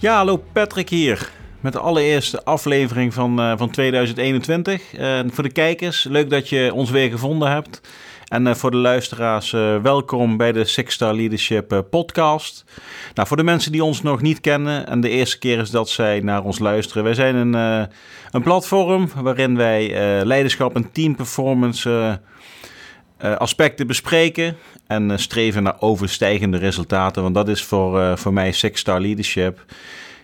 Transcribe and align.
Ja, 0.00 0.16
hallo 0.16 0.42
Patrick 0.52 0.88
hier. 0.88 1.30
Met 1.60 1.72
de 1.72 1.78
allereerste 1.78 2.44
aflevering 2.44 3.14
van, 3.14 3.40
uh, 3.40 3.52
van 3.56 3.70
2021. 3.70 4.98
Uh, 4.98 5.20
voor 5.26 5.42
de 5.42 5.52
kijkers, 5.52 6.04
leuk 6.04 6.30
dat 6.30 6.48
je 6.48 6.74
ons 6.74 6.90
weer 6.90 7.10
gevonden 7.10 7.50
hebt. 7.50 7.80
En 8.24 8.46
uh, 8.46 8.54
voor 8.54 8.70
de 8.70 8.76
luisteraars, 8.76 9.50
welkom 9.82 10.36
bij 10.36 10.52
de 10.52 10.64
Six 10.64 10.94
Star 10.94 11.14
Leadership 11.14 11.84
podcast. 11.90 12.64
Nou, 13.14 13.28
voor 13.28 13.36
de 13.36 13.42
mensen 13.42 13.72
die 13.72 13.84
ons 13.84 14.02
nog 14.02 14.22
niet 14.22 14.40
kennen 14.40 14.86
en 14.86 15.00
de 15.00 15.08
eerste 15.08 15.38
keer 15.38 15.58
is 15.58 15.70
dat 15.70 15.88
zij 15.88 16.20
naar 16.20 16.42
ons 16.42 16.58
luisteren. 16.58 17.04
Wij 17.04 17.14
zijn 17.14 17.34
een, 17.34 17.54
een 18.30 18.42
platform 18.42 19.10
waarin 19.22 19.56
wij 19.56 19.90
leiderschap 20.24 20.74
en 20.74 20.92
teamperformance 20.92 22.20
aspecten 23.20 23.86
bespreken. 23.86 24.56
En 24.86 25.18
streven 25.18 25.62
naar 25.62 25.80
overstijgende 25.80 26.56
resultaten. 26.56 27.22
Want 27.22 27.34
dat 27.34 27.48
is 27.48 27.64
voor, 27.64 28.18
voor 28.18 28.32
mij 28.32 28.52
Six 28.52 28.80
Star 28.80 29.00
Leadership 29.00 29.64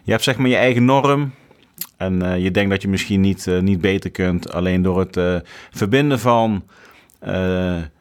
je 0.05 0.11
hebt 0.11 0.25
zeg 0.25 0.37
maar 0.37 0.49
je 0.49 0.57
eigen 0.57 0.85
norm. 0.85 1.33
En 1.97 2.41
je 2.41 2.51
denkt 2.51 2.71
dat 2.71 2.83
je 2.83 2.89
misschien 2.89 3.21
niet, 3.21 3.47
niet 3.61 3.81
beter 3.81 4.11
kunt. 4.11 4.53
Alleen 4.53 4.83
door 4.83 4.99
het 4.99 5.43
verbinden 5.71 6.19
van 6.19 6.65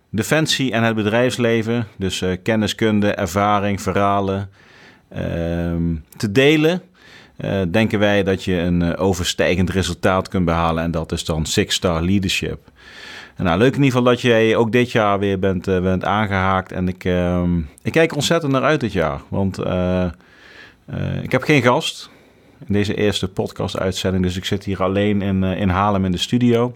defensie 0.09 0.71
en 0.71 0.83
het 0.83 0.95
bedrijfsleven. 0.95 1.87
Dus 1.97 2.23
kenniskunde, 2.43 3.13
ervaring, 3.13 3.81
verhalen. 3.81 4.49
Ehm, 5.09 5.95
te 6.17 6.31
delen. 6.31 6.81
denken 7.71 7.99
wij 7.99 8.23
dat 8.23 8.43
je 8.43 8.55
een 8.55 8.97
overstijgend 8.97 9.69
resultaat 9.69 10.27
kunt 10.27 10.45
behalen. 10.45 10.83
En 10.83 10.91
dat 10.91 11.11
is 11.11 11.25
dan 11.25 11.45
Six 11.45 11.75
Star 11.75 12.01
Leadership. 12.01 12.71
Nou, 13.37 13.57
leuk 13.57 13.75
in 13.75 13.83
ieder 13.83 13.97
geval 13.97 14.13
dat 14.13 14.21
jij 14.21 14.55
ook 14.55 14.71
dit 14.71 14.91
jaar 14.91 15.19
weer 15.19 15.39
bent, 15.39 15.65
bent 15.65 16.05
aangehaakt. 16.05 16.71
En 16.71 16.87
ik, 16.87 17.05
ehm, 17.05 17.57
ik 17.81 17.91
kijk 17.91 18.15
ontzettend 18.15 18.51
naar 18.51 18.63
uit 18.63 18.79
dit 18.79 18.93
jaar. 18.93 19.21
Want 19.27 19.59
uh, 19.59 20.05
ik 21.21 21.31
heb 21.31 21.43
geen 21.43 21.61
gast 21.61 22.09
in 22.67 22.73
deze 22.73 22.95
eerste 22.95 23.27
podcast-uitzending, 23.27 24.23
dus 24.23 24.37
ik 24.37 24.45
zit 24.45 24.63
hier 24.63 24.83
alleen 24.83 25.21
in, 25.21 25.43
in 25.43 25.69
Haarlem 25.69 26.05
in 26.05 26.11
de 26.11 26.17
studio. 26.17 26.75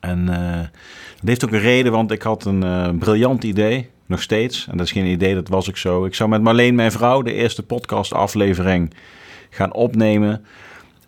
En 0.00 0.26
dat 0.26 1.28
heeft 1.28 1.44
ook 1.44 1.52
een 1.52 1.60
reden, 1.60 1.92
want 1.92 2.10
ik 2.10 2.22
had 2.22 2.44
een 2.44 2.98
briljant 2.98 3.44
idee, 3.44 3.90
nog 4.06 4.22
steeds. 4.22 4.66
En 4.70 4.76
dat 4.76 4.86
is 4.86 4.92
geen 4.92 5.06
idee, 5.06 5.34
dat 5.34 5.48
was 5.48 5.68
ik 5.68 5.76
zo. 5.76 6.04
Ik 6.04 6.14
zou 6.14 6.30
met 6.30 6.42
Marleen, 6.42 6.74
mijn 6.74 6.92
vrouw, 6.92 7.22
de 7.22 7.32
eerste 7.32 7.62
podcast-aflevering 7.62 8.94
gaan 9.50 9.72
opnemen. 9.72 10.44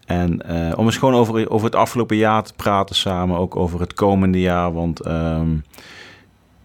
En 0.06 0.46
om 0.76 0.84
eens 0.84 0.96
gewoon 0.96 1.14
over, 1.14 1.50
over 1.50 1.66
het 1.66 1.74
afgelopen 1.74 2.16
jaar 2.16 2.42
te 2.42 2.52
praten 2.54 2.96
samen, 2.96 3.38
ook 3.38 3.56
over 3.56 3.80
het 3.80 3.94
komende 3.94 4.40
jaar. 4.40 4.72
Want 4.72 5.06
um, 5.06 5.64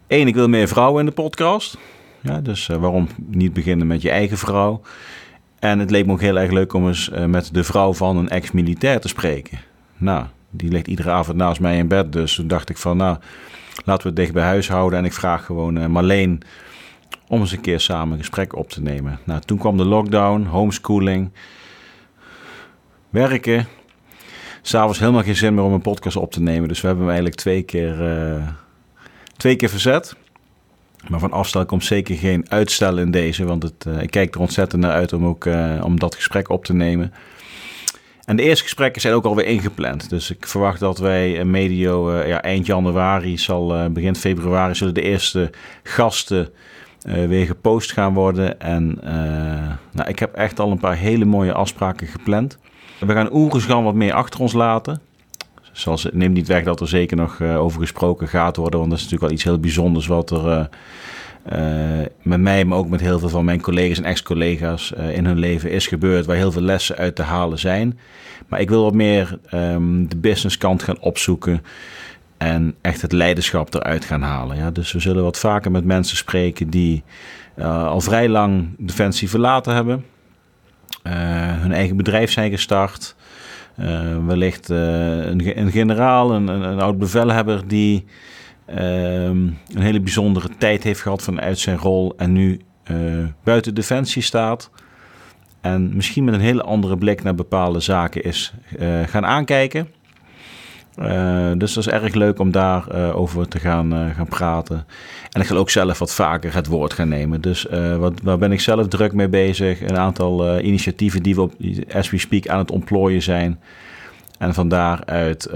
één, 0.08 0.28
ik 0.28 0.36
wil 0.36 0.48
meer 0.48 0.68
vrouwen 0.68 1.00
in 1.00 1.06
de 1.06 1.12
podcast. 1.12 1.78
Ja, 2.22 2.42
dus 2.42 2.68
waarom 2.68 3.08
niet 3.26 3.54
beginnen 3.54 3.88
met 3.88 4.02
je 4.02 4.10
eigen 4.10 4.38
vrouw? 4.38 4.82
En 5.60 5.80
het 5.80 5.92
leek 5.92 6.06
me 6.06 6.12
ook 6.12 6.22
heel 6.22 6.40
erg 6.40 6.52
leuk 6.52 6.74
om 6.74 6.88
eens 6.88 7.10
uh, 7.10 7.26
met 7.26 7.54
de 7.54 7.64
vrouw 7.64 7.94
van 7.94 8.18
een 8.18 8.30
ex-militair 8.30 9.00
te 9.00 9.08
spreken. 9.08 9.60
Nou, 9.98 10.26
die 10.50 10.70
ligt 10.72 10.88
iedere 10.88 11.12
avond 11.12 11.38
naast 11.38 11.60
mij 11.60 11.78
in 11.78 11.88
bed. 11.88 12.14
Dus 12.14 12.36
toen 12.36 12.48
dacht 12.48 12.70
ik 12.70 12.78
van, 12.78 12.98
nou, 12.98 13.18
laten 13.86 14.02
we 14.02 14.08
het 14.08 14.16
dicht 14.16 14.34
bij 14.34 14.44
huis 14.44 14.70
houden. 14.70 15.00
En 15.00 15.06
ik 15.06 15.14
vraag 15.14 15.46
gewoon 15.46 15.92
Marleen 15.92 16.42
om 17.28 17.40
eens 17.40 17.52
een 17.52 17.62
keer 17.62 17.80
samen 17.80 18.18
gesprek 18.18 18.56
op 18.56 18.70
te 18.70 18.82
nemen. 18.82 19.20
Nou, 19.24 19.42
toen 19.42 19.58
kwam 19.58 19.78
de 19.78 19.86
lockdown, 19.86 20.46
homeschooling, 20.46 21.32
werken. 23.10 23.68
S'avonds 24.62 25.00
helemaal 25.00 25.24
geen 25.24 25.36
zin 25.36 25.54
meer 25.54 25.64
om 25.64 25.74
een 25.74 25.82
podcast 25.82 26.16
op 26.16 26.32
te 26.32 26.42
nemen. 26.42 26.68
Dus 26.68 26.82
we 26.82 26.88
hebben 26.88 27.06
hem 27.06 27.14
eigenlijk 27.14 27.42
twee 27.42 27.62
keer, 27.62 28.02
uh, 28.38 28.48
twee 29.38 29.56
keer 29.56 29.70
verzet. 29.70 30.16
Maar 31.08 31.20
van 31.20 31.32
afstel 31.32 31.66
komt 31.66 31.86
zeker 31.86 32.16
geen 32.16 32.46
uitstel 32.50 32.98
in 32.98 33.12
deze, 33.12 33.46
want 33.46 33.64
het, 33.64 33.86
uh, 33.88 34.02
ik 34.02 34.12
kijk 34.12 34.36
er 34.36 34.42
ontzettend 34.42 34.82
naar 34.82 34.92
uit 34.92 35.14
om 35.14 35.26
ook 35.26 35.46
uh, 35.46 35.82
om 35.84 36.00
dat 36.00 36.16
gesprek 36.16 36.50
op 36.50 36.66
te 36.66 36.74
nemen. 36.74 37.14
En 38.26 38.36
de 38.36 38.44
eerste 38.44 38.64
gesprekken 38.64 39.02
zijn 39.02 39.14
ook 39.14 39.26
alweer 39.26 39.46
ingepland. 39.46 40.10
Dus 40.10 40.32
ik 40.32 40.48
verwacht 40.48 40.80
dat 40.80 40.98
wij 40.98 41.46
medio 41.46 42.12
uh, 42.14 42.28
ja, 42.28 42.42
eind 42.42 42.66
januari, 42.66 43.38
zal, 43.38 43.92
begin 43.92 44.16
februari, 44.16 44.76
zullen 44.76 44.94
de 44.94 45.02
eerste 45.02 45.52
gasten 45.84 46.50
weer 47.28 47.46
gepost 47.46 47.92
gaan 47.92 48.14
worden. 48.14 48.60
En 48.60 48.98
nou, 49.92 50.10
ik 50.10 50.20
heb 50.20 50.34
echt 50.34 50.60
al 50.60 50.72
een 50.72 50.80
paar 50.80 50.96
hele 50.96 51.26
mooie 51.26 51.54
afspraken 51.54 52.08
gepland. 52.08 52.58
We 53.00 53.14
gaan 53.14 53.34
Oerisgan 53.34 53.84
wat 53.84 53.94
meer 53.94 54.14
achter 54.14 54.40
ons 54.40 54.54
laten. 54.54 55.02
Zoals, 55.72 56.08
neem 56.12 56.32
niet 56.32 56.48
weg 56.48 56.64
dat 56.64 56.80
er 56.80 56.88
zeker 56.88 57.18
nog 57.18 57.40
uh, 57.40 57.62
over 57.62 57.82
gesproken 57.82 58.28
gaat 58.28 58.56
worden. 58.56 58.80
Want 58.80 58.92
dat 58.92 59.00
is 59.00 59.06
natuurlijk 59.06 59.32
wel 59.32 59.40
iets 59.40 59.50
heel 59.50 59.60
bijzonders 59.60 60.08
wat 60.08 60.32
er 60.32 60.46
uh, 60.46 60.64
uh, 62.00 62.06
met 62.22 62.40
mij, 62.40 62.66
maar 62.66 62.78
ook 62.78 62.90
met 62.90 63.00
heel 63.00 63.20
veel 63.20 63.30
van 63.30 63.46
mijn 63.46 63.62
collega's 63.62 63.98
en 63.98 64.04
ex-collega's 64.04 64.92
in 64.92 65.26
hun 65.26 65.40
leven 65.40 65.72
is 65.72 65.88
gebeurd. 65.88 66.26
Waar 66.26 66.36
heel 66.36 66.52
veel 66.52 66.62
lessen 66.62 66.96
uit 66.96 67.16
te 67.16 67.22
halen 67.22 67.60
zijn. 67.60 68.00
Maar 68.48 68.60
ik 68.60 68.70
wil 68.70 68.84
wat 68.84 68.94
meer 68.94 69.40
um, 69.54 70.10
de 70.10 70.18
businesskant 70.18 70.84
gaan 70.84 71.00
opzoeken. 71.00 71.64
En 72.38 72.76
echt 72.82 73.02
het 73.02 73.12
leiderschap 73.12 73.74
eruit 73.74 74.06
gaan 74.06 74.22
halen. 74.22 74.58
Ja? 74.58 74.72
Dus 74.72 74.92
we 74.92 75.00
zullen 75.00 75.24
wat 75.24 75.40
vaker 75.40 75.72
met 75.72 75.86
mensen 75.86 76.18
spreken 76.18 76.70
die 76.70 77.04
al 77.62 78.02
vrij 78.02 78.30
lang 78.30 78.68
Defensie 78.78 79.30
verlaten 79.30 79.74
hebben. 79.74 80.06
Hun 81.04 81.72
eigen 81.72 81.98
bedrijf 81.98 82.32
zijn 82.32 82.52
gestart. 82.52 83.16
Uh, 83.80 84.26
wellicht 84.26 84.70
uh, 84.70 84.78
een, 85.26 85.60
een, 85.60 85.72
generaal, 85.72 86.32
een, 86.32 86.48
een, 86.48 86.80
oud 86.80 86.98
bevelhebber 86.98 87.68
die 87.68 88.06
uh, 88.70 89.24
een 89.24 89.58
hele 89.68 90.00
bijzondere 90.00 90.50
tijd 90.58 90.84
heeft 90.84 91.02
gehad 91.02 91.22
vanuit 91.22 91.60
zijn 91.60 91.78
rol 91.78 92.14
en 92.18 92.32
nu 92.32 92.60
buiten 93.44 93.76
defensie 93.76 94.22
staat. 94.22 94.70
En 95.62 95.96
misschien 95.96 96.24
met 96.24 96.34
een 96.34 96.40
hele 96.40 96.64
andere 96.64 96.98
blik 96.98 97.24
naar 97.24 97.36
bepaalde 97.36 97.80
zaken 97.80 98.24
is 98.24 98.54
gaan 99.06 99.26
aankijken. 99.26 99.88
Dus 101.58 101.74
dat 101.74 101.86
is 101.86 101.90
erg 101.90 102.14
leuk 102.14 102.40
om 102.40 102.52
daarover 102.52 103.16
over 103.16 103.48
te 103.48 103.60
gaan, 103.60 104.14
gaan 104.16 104.28
praten. 104.28 104.86
En 105.32 105.42
ik 105.42 105.48
zal 105.48 105.58
ook 105.58 105.70
zelf 105.70 106.00
wat 106.00 106.14
vaker 106.14 106.54
het 106.54 106.68
woord 106.68 106.94
gaan 106.94 107.08
nemen. 107.08 107.42
Dus 107.42 107.68
wat, 107.98 108.14
waar 108.24 108.38
ben 108.38 108.52
ik 108.52 108.60
zelf 108.60 108.88
druk 108.88 109.14
mee 109.14 109.30
bezig? 109.30 109.82
Een 109.82 109.98
aantal 109.98 110.60
initiatieven 110.60 111.24
die 111.24 111.36
we 111.36 111.42
op 111.42 111.54
As 111.94 112.10
We 112.10 112.18
Speak 112.18 112.48
aan 112.48 112.58
het 112.58 112.72
ontplooien 112.72 113.22
zijn. 113.22 113.60
En 114.38 114.54
van 114.54 114.68
daaruit 114.68 115.50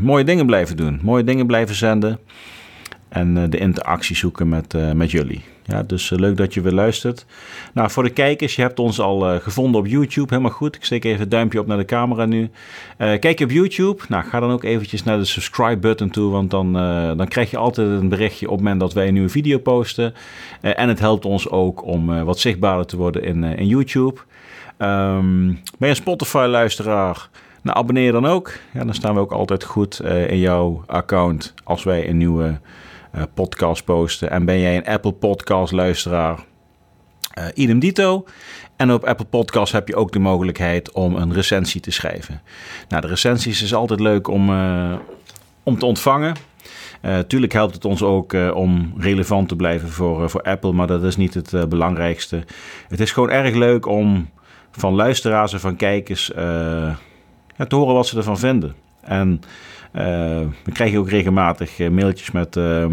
mooie 0.00 0.24
dingen 0.24 0.46
blijven 0.46 0.76
doen. 0.76 1.00
Mooie 1.02 1.24
dingen 1.24 1.46
blijven 1.46 1.74
zenden. 1.74 2.18
En 3.10 3.36
uh, 3.36 3.42
de 3.48 3.58
interactie 3.58 4.16
zoeken 4.16 4.48
met, 4.48 4.74
uh, 4.74 4.92
met 4.92 5.10
jullie. 5.10 5.44
Ja, 5.64 5.82
dus 5.82 6.10
leuk 6.10 6.36
dat 6.36 6.54
je 6.54 6.60
weer 6.60 6.72
luistert. 6.72 7.26
Nou, 7.74 7.90
voor 7.90 8.02
de 8.02 8.10
kijkers, 8.10 8.56
je 8.56 8.62
hebt 8.62 8.78
ons 8.78 9.00
al 9.00 9.40
gevonden 9.40 9.80
op 9.80 9.86
YouTube. 9.86 10.28
Helemaal 10.28 10.56
goed. 10.56 10.76
Ik 10.76 10.84
steek 10.84 11.04
even 11.04 11.20
het 11.20 11.30
duimpje 11.30 11.60
op 11.60 11.66
naar 11.66 11.76
de 11.76 11.84
camera 11.84 12.24
nu. 12.24 12.50
kijk 12.96 13.38
je 13.38 13.44
op 13.44 13.50
YouTube? 13.50 14.02
Nou, 14.08 14.24
ga 14.24 14.40
dan 14.40 14.50
ook 14.50 14.64
eventjes 14.64 15.02
naar 15.02 15.18
de 15.18 15.24
subscribe 15.24 15.76
button 15.76 16.10
toe. 16.10 16.30
Want 16.30 16.50
dan, 16.50 16.72
dan 17.16 17.28
krijg 17.28 17.50
je 17.50 17.56
altijd 17.56 17.88
een 17.88 18.08
berichtje 18.08 18.46
op 18.46 18.52
het 18.52 18.62
moment 18.62 18.80
dat 18.80 18.92
wij 18.92 19.06
een 19.06 19.12
nieuwe 19.12 19.28
video 19.28 19.58
posten. 19.58 20.14
en 20.60 20.88
het 20.88 20.98
helpt 20.98 21.24
ons 21.24 21.48
ook 21.48 21.84
om 21.84 22.24
wat 22.24 22.38
zichtbaarder 22.38 22.86
te 22.86 22.96
worden 22.96 23.22
in, 23.22 23.44
in 23.44 23.66
YouTube. 23.66 24.20
Um, 24.78 25.46
ben 25.48 25.60
je 25.78 25.86
een 25.88 25.96
Spotify-luisteraar? 25.96 27.28
Nou, 27.62 27.78
abonneer 27.78 28.12
dan 28.12 28.26
ook. 28.26 28.52
Ja, 28.72 28.84
dan 28.84 28.94
staan 28.94 29.14
we 29.14 29.20
ook 29.20 29.32
altijd 29.32 29.64
goed 29.64 30.00
in 30.28 30.38
jouw 30.38 30.82
account 30.86 31.54
als 31.64 31.84
wij 31.84 32.08
een 32.08 32.16
nieuwe 32.16 32.58
podcast 33.34 33.84
posten. 33.84 34.30
En 34.30 34.44
ben 34.44 34.60
jij 34.60 34.76
een 34.76 34.86
Apple 34.86 35.12
Podcast 35.12 35.72
luisteraar? 35.72 36.38
Uh, 37.38 37.44
idem 37.54 37.78
dito. 37.78 38.24
En 38.76 38.92
op 38.92 39.04
Apple 39.04 39.26
Podcast 39.26 39.72
heb 39.72 39.88
je 39.88 39.96
ook 39.96 40.12
de 40.12 40.18
mogelijkheid 40.18 40.92
om 40.92 41.16
een 41.16 41.32
recensie 41.32 41.80
te 41.80 41.90
schrijven. 41.90 42.42
Nou, 42.88 43.02
de 43.02 43.08
recensies 43.08 43.62
is 43.62 43.74
altijd 43.74 44.00
leuk 44.00 44.28
om, 44.28 44.50
om 45.62 45.78
te 45.78 45.86
ontvangen. 45.86 46.34
Tuurlijk 47.26 47.52
helpt 47.52 47.74
het 47.74 47.84
ons 47.84 48.02
ook 48.02 48.32
om 48.54 48.92
relevant 48.98 49.48
te 49.48 49.56
blijven 49.56 49.88
voor, 49.88 50.30
voor 50.30 50.42
Apple, 50.42 50.72
maar 50.72 50.86
dat 50.86 51.02
is 51.02 51.16
niet 51.16 51.34
het 51.34 51.68
belangrijkste. 51.68 52.44
Het 52.88 53.00
is 53.00 53.12
gewoon 53.12 53.30
erg 53.30 53.54
leuk 53.54 53.86
om 53.86 54.30
van 54.70 54.94
luisteraars 54.94 55.52
en 55.52 55.60
van 55.60 55.76
kijkers 55.76 56.30
ja, 56.34 57.66
te 57.68 57.76
horen 57.76 57.94
wat 57.94 58.06
ze 58.06 58.16
ervan 58.16 58.38
vinden. 58.38 58.74
En 59.00 59.40
we 59.92 60.72
krijgen 60.72 60.98
ook 60.98 61.08
regelmatig 61.08 61.78
uh, 61.78 61.88
mailtjes 61.88 62.30
met, 62.30 62.56
uh, 62.56 62.86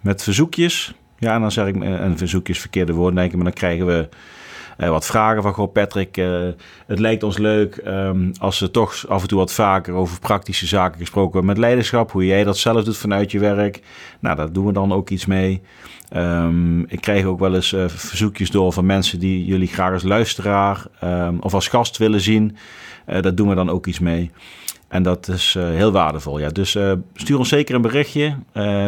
met 0.00 0.22
verzoekjes. 0.22 0.94
Ja, 1.18 1.34
en 1.34 1.40
dan 1.40 1.52
zeg 1.52 1.66
ik 1.66 1.74
een 1.74 2.18
verzoekjes 2.18 2.58
verkeerde 2.58 2.92
woord, 2.92 3.14
denk 3.14 3.30
ik, 3.30 3.34
maar 3.34 3.44
dan 3.44 3.52
krijgen 3.52 3.86
we 3.86 4.08
wat 4.76 5.06
vragen 5.06 5.42
van, 5.42 5.52
goh 5.52 5.72
Patrick, 5.72 6.16
het 6.86 6.98
lijkt 6.98 7.22
ons 7.22 7.38
leuk 7.38 7.82
um, 7.86 8.32
als 8.38 8.58
ze 8.58 8.70
toch 8.70 9.08
af 9.08 9.22
en 9.22 9.28
toe 9.28 9.38
wat 9.38 9.52
vaker 9.52 9.94
over 9.94 10.18
praktische 10.18 10.66
zaken 10.66 11.00
gesproken 11.00 11.44
met 11.44 11.58
leiderschap, 11.58 12.10
hoe 12.10 12.26
jij 12.26 12.44
dat 12.44 12.58
zelf 12.58 12.84
doet 12.84 12.96
vanuit 12.96 13.30
je 13.30 13.38
werk. 13.38 13.80
Nou, 14.20 14.36
daar 14.36 14.52
doen 14.52 14.66
we 14.66 14.72
dan 14.72 14.92
ook 14.92 15.10
iets 15.10 15.26
mee. 15.26 15.62
Um, 16.16 16.84
ik 16.88 17.00
krijg 17.00 17.24
ook 17.24 17.38
wel 17.38 17.54
eens 17.54 17.74
verzoekjes 17.86 18.50
door 18.50 18.72
van 18.72 18.86
mensen 18.86 19.18
die 19.18 19.44
jullie 19.44 19.68
graag 19.68 19.92
als 19.92 20.02
luisteraar 20.02 20.86
of 21.40 21.54
als 21.54 21.68
gast 21.68 21.96
willen 21.96 22.20
zien. 22.20 22.56
Uh, 23.08 23.20
daar 23.20 23.34
doen 23.34 23.48
we 23.48 23.54
dan 23.54 23.70
ook 23.70 23.86
iets 23.86 23.98
mee. 23.98 24.30
En 24.90 25.02
dat 25.02 25.28
is 25.28 25.54
uh, 25.58 25.64
heel 25.64 25.92
waardevol. 25.92 26.38
Ja. 26.38 26.48
Dus 26.48 26.74
uh, 26.74 26.92
stuur 27.14 27.38
ons 27.38 27.48
zeker 27.48 27.74
een 27.74 27.82
berichtje. 27.82 28.36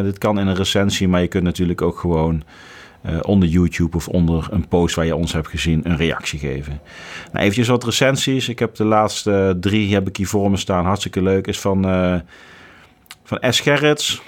dit 0.03 0.19
kan 0.19 0.39
in 0.39 0.47
een 0.47 0.55
recensie, 0.55 1.09
maar 1.09 1.21
je 1.21 1.29
kunt 1.29 1.45
natuurlijk 1.45 1.83
ook 1.83 1.99
gewoon 1.99 2.43
onder 3.23 3.49
YouTube 3.49 3.97
of 3.97 4.09
onder 4.09 4.47
een 4.51 4.69
post 4.69 4.95
waar 4.95 5.05
je 5.05 5.17
ons 5.17 5.33
hebt 5.33 5.49
gezien 5.49 5.81
een 5.85 5.97
reactie 5.97 6.39
geven. 6.39 6.81
Nou, 7.33 7.39
eventjes 7.39 7.69
wat 7.69 7.85
recensies. 7.85 8.49
Ik 8.49 8.59
heb 8.59 8.75
de 8.75 8.85
laatste 8.85 9.57
drie 9.61 9.95
heb 9.95 10.09
ik 10.09 10.17
hier 10.17 10.27
voor 10.27 10.51
me 10.51 10.57
staan. 10.57 10.85
Hartstikke 10.85 11.23
leuk. 11.23 11.47
Is 11.47 11.61
van, 11.61 11.83
van 13.25 13.53
S. 13.53 13.61
Gerrits. 13.61 14.23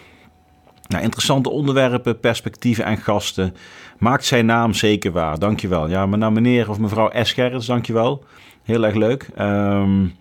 Nou, 0.88 1.02
interessante 1.02 1.50
onderwerpen, 1.50 2.20
perspectieven 2.20 2.84
en 2.84 2.96
gasten. 2.96 3.54
Maakt 3.98 4.24
zijn 4.24 4.46
naam 4.46 4.74
zeker 4.74 5.12
waar. 5.12 5.38
Dankjewel. 5.38 5.88
Ja, 5.88 6.06
maar 6.06 6.18
nou 6.18 6.32
meneer 6.32 6.70
of 6.70 6.78
mevrouw 6.78 7.10
S. 7.22 7.32
Gerrits, 7.32 7.66
dankjewel. 7.66 8.24
Heel 8.62 8.84
erg 8.84 8.94
leuk. 8.94 9.28
Um, 9.38 10.14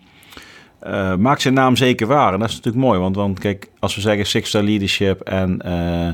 uh, 0.86 1.14
maakt 1.16 1.42
zijn 1.42 1.54
naam 1.54 1.76
zeker 1.76 2.06
waar. 2.06 2.32
En 2.32 2.38
dat 2.38 2.48
is 2.48 2.54
natuurlijk 2.54 2.84
mooi. 2.84 2.98
Want, 2.98 3.16
want 3.16 3.38
kijk, 3.38 3.70
als 3.78 3.94
we 3.94 4.00
zeggen 4.00 4.26
Six 4.26 4.48
Star 4.48 4.62
Leadership 4.62 5.20
en 5.20 5.60
uh, 5.66 6.06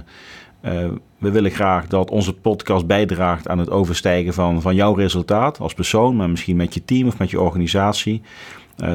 uh, 0.73 0.91
we 1.19 1.31
willen 1.31 1.51
graag 1.51 1.87
dat 1.87 2.11
onze 2.11 2.33
podcast 2.33 2.87
bijdraagt 2.87 3.49
aan 3.49 3.59
het 3.59 3.71
overstijgen 3.71 4.35
van, 4.35 4.63
van 4.63 4.75
jouw 4.75 4.95
resultaat 4.95 5.61
als 5.61 5.75
persoon, 5.75 6.17
maar 6.17 6.31
misschien 6.31 6.57
met 6.57 6.75
je 6.75 6.85
team 6.85 7.07
of 7.07 7.19
met 7.19 7.31
je 7.31 7.41
organisatie. 7.41 8.23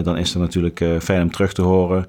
dan 0.03 0.17
is 0.17 0.33
het 0.33 0.41
natuurlijk 0.41 0.85
fijn 0.99 1.21
om 1.21 1.31
terug 1.31 1.53
te 1.53 1.61
horen. 1.61 2.05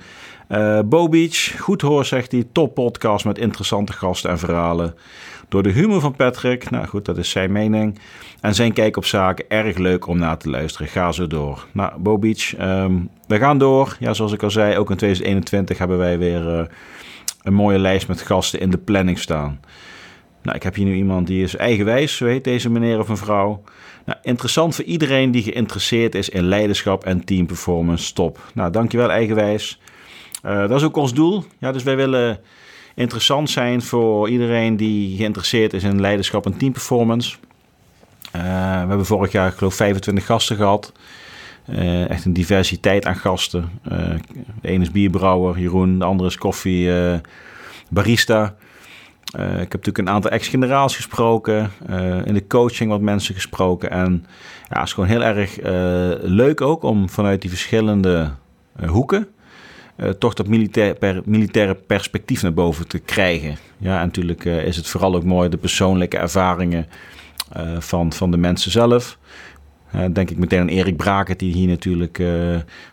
Uh, 0.49 0.81
Bo 0.85 1.09
Beach, 1.09 1.61
goed 1.61 1.81
hoor, 1.81 2.05
zegt 2.05 2.33
hij. 2.33 2.45
Top 2.53 2.75
podcast 2.75 3.25
met 3.25 3.39
interessante 3.39 3.93
gasten 3.93 4.31
en 4.31 4.39
verhalen. 4.39 4.95
Door 5.49 5.63
de 5.63 5.71
humor 5.71 6.01
van 6.01 6.15
Patrick, 6.17 6.71
nou 6.71 6.87
goed, 6.87 7.05
dat 7.05 7.19
is 7.19 7.31
zijn 7.31 7.53
mening. 7.53 7.99
En 8.41 8.55
zijn 8.55 8.73
kijk 8.73 8.97
op 8.97 9.05
zaken, 9.05 9.45
erg 9.49 9.77
leuk 9.77 10.07
om 10.07 10.19
naar 10.19 10.39
te 10.39 10.51
luisteren. 10.51 10.89
Ga 10.89 11.13
zo 11.13 11.27
door. 11.27 11.67
Nou, 11.73 11.93
Bo 11.99 12.21
um, 12.59 13.11
we 13.27 13.39
gaan 13.39 13.59
door. 13.59 13.97
Ja, 14.01 14.15
zoals 14.15 14.33
ik 14.33 14.43
al 14.43 14.51
zei, 14.51 14.77
ook 14.77 14.91
in 14.91 14.97
2021 14.97 15.79
hebben 15.79 15.99
wij 15.99 16.19
weer 16.19 16.59
uh, 16.59 16.67
een 17.43 17.55
mooie 17.55 17.79
lijst 17.79 18.09
met 18.09 18.23
gasten 18.23 18.61
in 18.61 18.71
de 18.71 18.79
planning 18.79 19.19
staan. 19.19 19.61
Nou, 20.43 20.57
ik 20.57 20.63
heb 20.63 20.75
hier 20.75 20.85
nu 20.87 20.95
iemand 20.95 21.27
die 21.27 21.43
is 21.43 21.57
eigenwijs, 21.57 22.17
zo 22.17 22.27
heet 22.27 22.45
deze 22.45 22.71
meneer 22.71 22.99
of 22.99 23.09
mevrouw. 23.09 23.63
Nou, 24.05 24.19
interessant 24.23 24.75
voor 24.75 24.85
iedereen 24.85 25.31
die 25.31 25.43
geïnteresseerd 25.43 26.15
is 26.15 26.29
in 26.29 26.49
leiderschap 26.49 27.05
en 27.05 27.25
teamperformance. 27.25 28.13
Top. 28.13 28.39
Nou, 28.55 28.71
dankjewel 28.71 29.11
eigenwijs. 29.11 29.81
Uh, 30.45 30.59
dat 30.59 30.71
is 30.71 30.83
ook 30.83 30.97
ons 30.97 31.15
doel. 31.15 31.45
Ja, 31.59 31.73
dus 31.73 31.83
wij 31.83 31.97
willen 31.97 32.41
interessant 32.97 33.51
zijn 33.51 33.83
voor 33.83 34.29
iedereen 34.29 34.77
die 34.77 35.17
geïnteresseerd 35.17 35.73
is 35.73 35.83
in 35.83 36.01
leiderschap 36.01 36.47
en 36.47 36.57
teamperformance. 36.57 37.37
Uh, 38.37 38.43
we 38.43 38.89
hebben 38.89 39.07
vorig 39.07 39.33
jaar, 39.33 39.49
ik 39.49 39.57
geloof, 39.57 39.75
25 39.75 40.27
gasten 40.27 40.57
gehad. 40.57 40.93
Uh, 41.69 42.11
echt 42.11 42.25
een 42.25 42.33
diversiteit 42.33 43.07
aan 43.07 43.17
gasten. 43.17 43.71
de 44.61 44.69
ene 44.69 44.85
is 44.85 44.91
bierbrouwer, 44.91 45.59
Jeroen. 45.59 45.99
De 45.99 46.05
andere 46.05 46.29
is 46.29 46.39
koffie 46.39 46.91
barista. 47.89 48.55
ik 49.25 49.41
heb 49.43 49.73
natuurlijk 49.73 49.99
een 49.99 50.09
aantal 50.09 50.31
ex-generaals 50.31 50.97
gesproken. 50.97 51.71
in 52.25 52.35
de 52.35 52.47
coaching 52.49 52.91
wat 52.91 53.01
mensen 53.01 53.35
gesproken. 53.35 53.91
En 53.91 54.27
ja, 54.69 54.79
het 54.79 54.87
is 54.87 54.93
gewoon 54.93 55.09
heel 55.09 55.25
erg 55.25 55.59
leuk 56.23 56.61
ook 56.61 56.83
om 56.83 57.09
vanuit 57.09 57.41
die 57.41 57.51
verschillende 57.51 58.31
hoeken 58.87 59.29
uh, 59.97 60.09
toch 60.09 60.35
dat 60.35 60.47
militair, 60.49 60.95
per, 60.95 61.23
militaire 61.25 61.75
perspectief 61.75 62.43
naar 62.43 62.55
boven 62.55 62.89
te 62.89 62.99
krijgen. 62.99 63.57
Ja, 63.79 64.01
en 64.01 64.05
natuurlijk 64.05 64.45
uh, 64.45 64.65
is 64.65 64.77
het 64.77 64.89
vooral 64.89 65.15
ook 65.15 65.25
mooi 65.25 65.49
de 65.49 65.57
persoonlijke 65.57 66.19
ervaringen 66.19 66.87
uh, 67.57 67.81
van, 67.81 68.13
van 68.13 68.31
de 68.31 68.37
mensen 68.37 68.71
zelf. 68.71 69.19
denk 70.13 70.31
ik 70.31 70.37
meteen 70.37 70.61
aan 70.61 70.69
Erik 70.69 70.97
Braket, 70.97 71.39
die 71.39 71.53
hier 71.53 71.69
natuurlijk, 71.69 72.19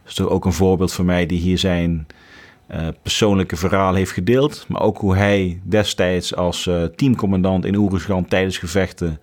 is 0.05 0.21
ook 0.21 0.45
een 0.45 0.53
voorbeeld 0.53 0.93
voor 0.93 1.05
mij, 1.05 1.25
die 1.25 1.39
hier 1.39 1.57
zijn 1.57 2.07
persoonlijke 3.01 3.55
verhaal 3.55 3.93
heeft 3.93 4.11
gedeeld. 4.11 4.65
Maar 4.67 4.81
ook 4.81 4.97
hoe 4.97 5.15
hij 5.15 5.59
destijds 5.63 6.35
als 6.35 6.69
teamcommandant 6.95 7.65
in 7.65 7.75
Oeruzgan 7.75 8.25
tijdens 8.25 8.57
gevechten 8.57 9.19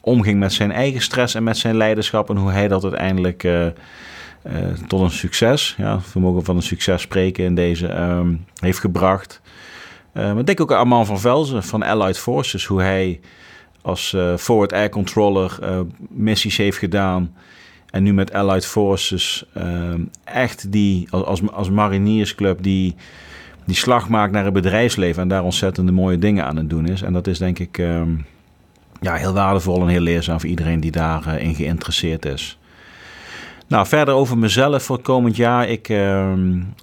omging 0.00 0.38
met 0.38 0.52
zijn 0.52 0.72
eigen 0.72 1.02
stress 1.02 1.34
en 1.34 1.42
met 1.42 1.56
zijn 1.56 1.76
leiderschap. 1.76 2.30
En 2.30 2.36
hoe 2.36 2.50
hij 2.50 2.68
dat 2.68 2.82
uiteindelijk 2.82 3.44
tot 4.86 5.00
een 5.00 5.10
succes, 5.10 5.74
ja, 5.78 6.00
vermogen 6.00 6.44
van 6.44 6.56
een 6.56 6.62
succes 6.62 7.02
spreken 7.02 7.44
in 7.44 7.54
deze, 7.54 8.00
um, 8.00 8.44
heeft 8.60 8.78
gebracht. 8.78 9.40
Uh, 10.14 10.32
maar 10.34 10.44
denk 10.44 10.60
ook 10.60 10.72
aan 10.72 10.78
Armand 10.78 11.06
van 11.06 11.20
Velzen 11.20 11.62
van 11.62 11.82
Allied 11.82 12.18
Forces, 12.18 12.64
hoe 12.64 12.82
hij 12.82 13.20
als 13.82 14.12
uh, 14.12 14.36
forward 14.36 14.72
air 14.72 14.88
controller 14.88 15.58
missies 16.08 16.56
heeft 16.56 16.78
gedaan. 16.78 17.34
En 17.94 18.02
nu 18.02 18.12
met 18.12 18.32
Allied 18.32 18.66
Forces 18.66 19.44
ehm, 19.52 20.00
echt 20.24 20.72
die, 20.72 21.06
als, 21.10 21.50
als 21.52 21.70
mariniersclub, 21.70 22.62
die, 22.62 22.94
die 23.64 23.76
slag 23.76 24.08
maakt 24.08 24.32
naar 24.32 24.44
het 24.44 24.52
bedrijfsleven. 24.52 25.22
En 25.22 25.28
daar 25.28 25.42
ontzettende 25.42 25.92
mooie 25.92 26.18
dingen 26.18 26.44
aan 26.44 26.56
het 26.56 26.70
doen 26.70 26.86
is. 26.86 27.02
En 27.02 27.12
dat 27.12 27.26
is 27.26 27.38
denk 27.38 27.58
ik 27.58 27.78
um, 27.78 28.26
ja, 29.00 29.14
heel 29.14 29.32
waardevol 29.32 29.80
en 29.80 29.88
heel 29.88 30.00
leerzaam 30.00 30.40
voor 30.40 30.48
iedereen 30.48 30.80
die 30.80 30.90
daarin 30.90 31.40
in 31.40 31.54
geïnteresseerd 31.54 32.24
is. 32.24 32.58
Nou, 33.66 33.86
verder 33.86 34.14
over 34.14 34.38
mezelf 34.38 34.82
voor 34.82 34.96
het 34.96 35.04
komend 35.04 35.36
jaar. 35.36 35.68
Ik, 35.68 35.88
uh, 35.88 36.32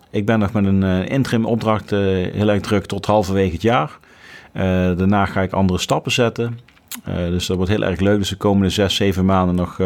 ik 0.09 0.25
ben 0.25 0.39
nog 0.39 0.51
met 0.51 0.65
een 0.65 0.81
uh, 0.81 1.09
interim 1.09 1.45
opdracht 1.45 1.91
uh, 1.91 1.99
heel 2.33 2.49
erg 2.49 2.61
druk 2.61 2.85
tot 2.85 3.05
halverwege 3.05 3.51
het 3.51 3.61
jaar. 3.61 3.99
Uh, 4.53 4.61
daarna 4.97 5.25
ga 5.25 5.41
ik 5.41 5.51
andere 5.51 5.79
stappen 5.79 6.11
zetten. 6.11 6.59
dus 7.05 7.45
dat 7.45 7.57
wordt 7.57 7.71
heel 7.71 7.83
erg 7.83 7.99
leuk. 7.99 8.17
Dus 8.17 8.29
de 8.29 8.35
komende 8.35 8.69
zes, 8.69 8.95
zeven 8.95 9.25
maanden 9.25 9.55
nog 9.55 9.79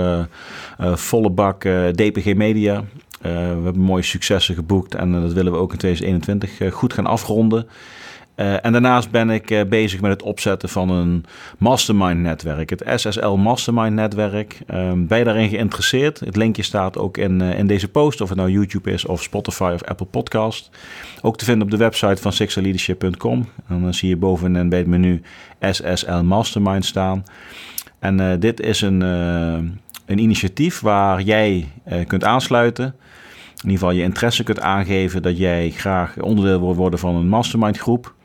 volle 0.77 1.29
bak 1.29 1.61
DPG 1.91 2.33
Media. 2.35 2.83
we 3.21 3.29
hebben 3.29 3.79
mooie 3.79 4.03
successen 4.03 4.55
geboekt 4.55 4.95
en 4.95 5.11
dat 5.11 5.33
willen 5.33 5.51
we 5.51 5.57
ook 5.57 5.71
in 5.71 5.77
2021 5.77 6.73
goed 6.73 6.93
gaan 6.93 7.05
afronden. 7.05 7.67
Uh, 8.35 8.65
en 8.65 8.71
daarnaast 8.71 9.11
ben 9.11 9.29
ik 9.29 9.51
uh, 9.51 9.63
bezig 9.63 10.01
met 10.01 10.11
het 10.11 10.21
opzetten 10.21 10.69
van 10.69 10.89
een 10.89 11.25
mastermind 11.57 12.19
netwerk. 12.19 12.69
Het 12.69 12.83
SSL 12.95 13.27
Mastermind 13.29 13.93
netwerk. 13.93 14.59
Um, 14.73 15.07
ben 15.07 15.17
je 15.17 15.23
daarin 15.23 15.49
geïnteresseerd? 15.49 16.19
Het 16.19 16.35
linkje 16.35 16.63
staat 16.63 16.97
ook 16.97 17.17
in, 17.17 17.41
uh, 17.41 17.59
in 17.59 17.67
deze 17.67 17.87
post. 17.87 18.21
Of 18.21 18.29
het 18.29 18.37
nou 18.37 18.51
YouTube 18.51 18.91
is 18.91 19.05
of 19.05 19.23
Spotify 19.23 19.71
of 19.73 19.83
Apple 19.83 20.05
Podcast. 20.05 20.69
Ook 21.21 21.37
te 21.37 21.45
vinden 21.45 21.63
op 21.63 21.71
de 21.71 21.77
website 21.77 22.21
van 22.21 22.33
sixerleadership.com. 22.33 23.49
En 23.67 23.81
dan 23.81 23.93
zie 23.93 24.09
je 24.09 24.17
bovenin 24.17 24.69
bij 24.69 24.79
het 24.79 24.87
menu 24.87 25.21
SSL 25.59 26.21
Mastermind 26.23 26.85
staan. 26.85 27.23
En 27.99 28.39
dit 28.39 28.59
is 28.59 28.81
een, 28.81 29.01
een 29.01 30.19
initiatief 30.19 30.79
waar 30.79 31.21
jij 31.21 31.67
kunt 32.07 32.23
aansluiten. 32.23 32.85
In 32.85 33.71
ieder 33.71 33.79
geval 33.79 33.91
je 33.91 34.03
interesse 34.03 34.43
kunt 34.43 34.59
aangeven 34.59 35.21
dat 35.21 35.37
jij 35.37 35.69
graag 35.69 36.21
onderdeel 36.21 36.59
wil 36.59 36.75
worden 36.75 36.99
van 36.99 37.15
een 37.15 37.27
mastermind 37.27 37.77
groep. 37.77 38.15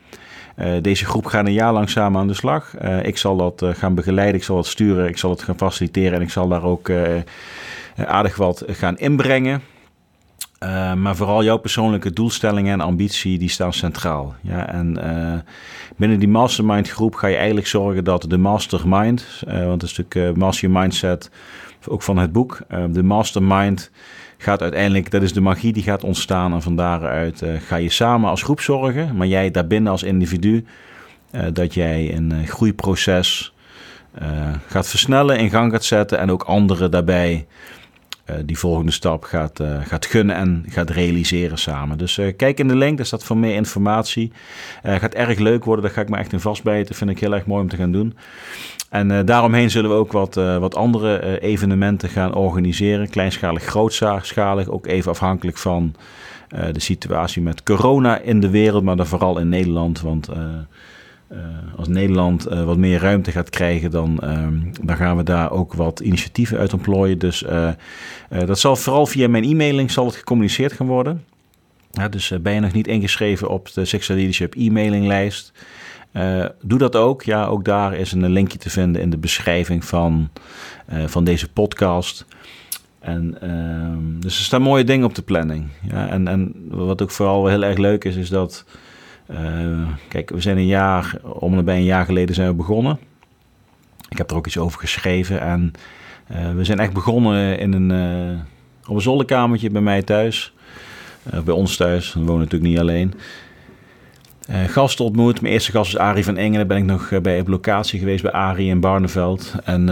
Uh, 0.57 0.81
deze 0.81 1.05
groep 1.05 1.25
gaat 1.25 1.45
een 1.45 1.53
jaar 1.53 1.73
lang 1.73 1.89
samen 1.89 2.21
aan 2.21 2.27
de 2.27 2.33
slag. 2.33 2.73
Uh, 2.81 3.05
ik 3.05 3.17
zal 3.17 3.37
dat 3.37 3.61
uh, 3.61 3.69
gaan 3.73 3.95
begeleiden, 3.95 4.35
ik 4.35 4.43
zal 4.43 4.55
dat 4.55 4.67
sturen, 4.67 5.07
ik 5.07 5.17
zal 5.17 5.29
het 5.29 5.43
gaan 5.43 5.57
faciliteren 5.57 6.13
en 6.13 6.21
ik 6.21 6.29
zal 6.29 6.47
daar 6.47 6.63
ook 6.63 6.91
aardig 7.95 8.35
wat 8.35 8.63
gaan 8.67 8.97
inbrengen. 8.97 9.61
maar 10.97 11.15
vooral 11.15 11.43
jouw 11.43 11.57
persoonlijke 11.57 12.13
doelstellingen 12.13 12.73
en 12.73 12.81
ambitie, 12.81 13.37
die 13.37 13.49
staan 13.49 13.73
centraal. 13.73 14.35
Ja, 14.41 14.67
en 14.69 14.93
binnen 15.97 16.19
die 16.19 16.27
mastermind 16.27 16.89
groep 16.89 17.15
ga 17.15 17.27
je 17.27 17.35
eigenlijk 17.35 17.67
zorgen 17.67 18.03
dat 18.03 18.25
de 18.27 18.37
mastermind, 18.37 19.43
want 19.45 19.79
dat 19.79 19.89
is 19.89 19.97
natuurlijk 19.97 20.37
Master 20.37 20.69
Mindset, 20.69 21.31
ook 21.87 22.01
van 22.01 22.17
het 22.17 22.31
boek, 22.31 22.59
de 22.89 23.03
mastermind 23.03 23.91
gaat 24.41 24.61
uiteindelijk, 24.61 25.11
dat 25.11 25.21
is 25.21 25.33
de 25.33 25.41
magie 25.41 25.73
die 25.73 25.83
gaat 25.83 26.03
ontstaan. 26.03 26.53
En 26.53 26.61
van 26.61 26.75
daaruit 26.75 27.41
uh, 27.41 27.49
ga 27.65 27.75
je 27.75 27.89
samen 27.89 28.29
als 28.29 28.43
groep 28.43 28.59
zorgen, 28.59 29.15
maar 29.15 29.27
jij 29.27 29.51
daarbinnen 29.51 29.91
als 29.91 30.03
individu, 30.03 30.65
uh, 31.31 31.41
dat 31.53 31.73
jij 31.73 32.15
een 32.15 32.31
uh, 32.33 32.47
groeiproces 32.47 33.53
gaat 34.67 34.87
versnellen, 34.87 35.37
in 35.37 35.49
gang 35.49 35.71
gaat 35.71 35.83
zetten 35.83 36.19
en 36.19 36.31
ook 36.31 36.43
anderen 36.43 36.91
daarbij 36.91 37.45
die 38.45 38.57
volgende 38.57 38.91
stap 38.91 39.23
gaat, 39.23 39.59
gaat 39.83 40.05
gunnen 40.05 40.35
en 40.35 40.65
gaat 40.67 40.89
realiseren 40.89 41.57
samen. 41.57 41.97
Dus 41.97 42.19
kijk 42.37 42.59
in 42.59 42.67
de 42.67 42.75
link, 42.75 42.97
daar 42.97 43.05
staat 43.05 43.23
voor 43.23 43.37
meer 43.37 43.55
informatie. 43.55 44.31
gaat 44.83 45.13
erg 45.13 45.39
leuk 45.39 45.65
worden, 45.65 45.85
daar 45.85 45.93
ga 45.93 46.01
ik 46.01 46.09
me 46.09 46.17
echt 46.17 46.33
in 46.33 46.39
vastbijten. 46.39 46.95
Vind 46.95 47.09
ik 47.09 47.19
heel 47.19 47.33
erg 47.33 47.45
mooi 47.45 47.61
om 47.61 47.69
te 47.69 47.75
gaan 47.75 47.91
doen. 47.91 48.17
En 48.89 49.25
daaromheen 49.25 49.69
zullen 49.69 49.89
we 49.89 49.95
ook 49.95 50.11
wat, 50.11 50.35
wat 50.35 50.75
andere 50.75 51.39
evenementen 51.39 52.09
gaan 52.09 52.33
organiseren. 52.33 53.09
Kleinschalig, 53.09 53.63
grootschalig. 53.63 54.67
Ook 54.67 54.87
even 54.87 55.11
afhankelijk 55.11 55.57
van 55.57 55.95
de 56.71 56.79
situatie 56.79 57.41
met 57.41 57.63
corona 57.63 58.19
in 58.19 58.39
de 58.39 58.49
wereld, 58.49 58.83
maar 58.83 58.95
dan 58.95 59.07
vooral 59.07 59.39
in 59.39 59.49
Nederland. 59.49 60.01
Want 60.01 60.29
als 61.75 61.87
Nederland 61.87 62.43
wat 62.43 62.77
meer 62.77 62.99
ruimte 62.99 63.31
gaat 63.31 63.49
krijgen, 63.49 63.91
dan, 63.91 64.19
ehm, 64.19 64.59
dan 64.81 64.95
gaan 64.95 65.17
we 65.17 65.23
daar 65.23 65.51
ook 65.51 65.73
wat 65.73 65.99
initiatieven 65.99 66.57
uit 66.57 66.73
ontplooien. 66.73 67.19
Dus 67.19 67.45
dat 68.29 68.59
zal 68.59 68.75
vooral 68.75 69.05
via 69.05 69.27
mijn 69.27 69.43
e-mailing 69.43 69.91
zal 69.91 70.05
het 70.05 70.15
gecommuniceerd 70.15 70.73
gaan 70.73 70.87
worden. 70.87 71.23
Dus 72.09 72.33
ben 72.41 72.53
je 72.53 72.59
nog 72.59 72.73
niet 72.73 72.87
ingeschreven 72.87 73.49
op 73.49 73.73
de 73.73 73.85
Sexual 73.85 74.17
Leadership 74.17 74.55
e-mailinglijst? 74.55 75.51
Doe 76.61 76.79
dat 76.79 76.95
ook. 76.95 77.23
Ja, 77.23 77.45
ook 77.45 77.65
daar 77.65 77.93
is 77.93 78.11
een 78.11 78.29
linkje 78.29 78.57
te 78.57 78.69
vinden 78.69 79.01
in 79.01 79.09
de 79.09 79.17
beschrijving 79.17 79.85
van, 79.85 80.29
van 81.05 81.23
deze 81.23 81.49
podcast. 81.49 82.25
En, 83.01 83.37
uh, 83.43 84.21
dus 84.21 84.37
er 84.37 84.43
staan 84.43 84.61
mooie 84.61 84.83
dingen 84.83 85.05
op 85.05 85.15
de 85.15 85.21
planning. 85.21 85.67
Ja, 85.89 86.07
en, 86.07 86.27
en 86.27 86.53
wat 86.69 87.01
ook 87.01 87.11
vooral 87.11 87.47
heel 87.47 87.63
erg 87.63 87.77
leuk 87.77 88.03
is, 88.03 88.15
is 88.15 88.29
dat. 88.29 88.65
Uh, 89.27 89.87
kijk, 90.07 90.29
we 90.29 90.41
zijn 90.41 90.57
een 90.57 90.65
jaar, 90.65 91.15
om 91.23 91.57
en 91.57 91.65
bij 91.65 91.75
een 91.75 91.83
jaar 91.83 92.05
geleden 92.05 92.35
zijn 92.35 92.47
we 92.47 92.53
begonnen. 92.53 92.99
Ik 94.09 94.17
heb 94.17 94.29
er 94.29 94.35
ook 94.35 94.47
iets 94.47 94.57
over 94.57 94.79
geschreven. 94.79 95.41
En 95.41 95.73
we 96.55 96.63
zijn 96.63 96.79
echt 96.79 96.93
begonnen 96.93 97.59
in 97.59 97.73
een, 97.73 97.91
op 98.87 98.95
een 98.95 99.01
zolderkamertje 99.01 99.69
bij 99.69 99.81
mij 99.81 100.01
thuis. 100.01 100.53
bij 101.43 101.53
ons 101.53 101.77
thuis. 101.77 102.13
We 102.13 102.19
wonen 102.19 102.37
natuurlijk 102.37 102.71
niet 102.71 102.79
alleen. 102.79 103.13
Uh, 104.49 104.63
gasten 104.63 105.05
ontmoet. 105.05 105.41
Mijn 105.41 105.53
eerste 105.53 105.71
gast 105.71 105.93
is 105.93 105.97
Arie 105.97 106.23
van 106.23 106.37
Engelen. 106.37 106.67
Ben 106.67 106.77
ik 106.77 106.83
nog 106.83 107.21
bij 107.21 107.39
op 107.39 107.47
locatie 107.47 107.99
geweest 107.99 108.23
bij 108.23 108.31
Arie 108.31 108.69
in 108.69 108.79
Barneveld. 108.79 109.55
En 109.63 109.89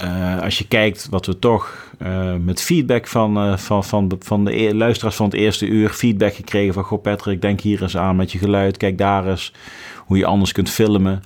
ehm, 0.00 0.38
als 0.38 0.58
je 0.58 0.68
kijkt 0.68 1.06
wat 1.10 1.26
we 1.26 1.38
toch 1.38 1.92
uh, 2.02 2.34
met 2.34 2.62
feedback 2.62 3.06
van, 3.06 3.58
van, 3.58 3.84
van, 3.84 4.12
van 4.18 4.44
de 4.44 4.60
e 4.60 4.74
luisteraars 4.74 5.16
van 5.16 5.26
het 5.26 5.34
eerste 5.34 5.66
uur. 5.66 5.88
Feedback 5.90 6.34
gekregen 6.34 6.74
van, 6.74 6.84
goh 6.84 7.02
Patrick, 7.02 7.40
denk 7.40 7.60
hier 7.60 7.82
eens 7.82 7.96
aan 7.96 8.16
met 8.16 8.32
je 8.32 8.38
geluid. 8.38 8.76
Kijk 8.76 8.98
daar 8.98 9.28
eens 9.28 9.52
hoe 9.96 10.16
je 10.18 10.26
anders 10.26 10.52
kunt 10.52 10.70
filmen. 10.70 11.22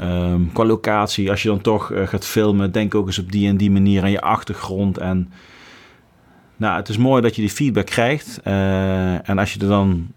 Um, 0.00 0.52
qua 0.52 0.64
locatie, 0.64 1.30
als 1.30 1.42
je 1.42 1.48
dan 1.48 1.60
toch 1.60 1.92
gaat 2.04 2.26
filmen, 2.26 2.72
denk 2.72 2.94
ook 2.94 3.06
eens 3.06 3.18
op 3.18 3.32
die 3.32 3.48
en 3.48 3.56
die 3.56 3.70
manier 3.70 4.02
aan 4.02 4.10
je 4.10 4.20
achtergrond. 4.20 4.98
En 4.98 5.32
nou, 6.56 6.76
het 6.76 6.88
is 6.88 6.96
mooi 6.96 7.22
dat 7.22 7.34
je 7.36 7.40
die 7.40 7.50
feedback 7.50 7.86
krijgt. 7.86 8.40
en 8.42 9.38
als 9.38 9.52
je 9.52 9.60
er 9.60 9.68
dan 9.68 10.08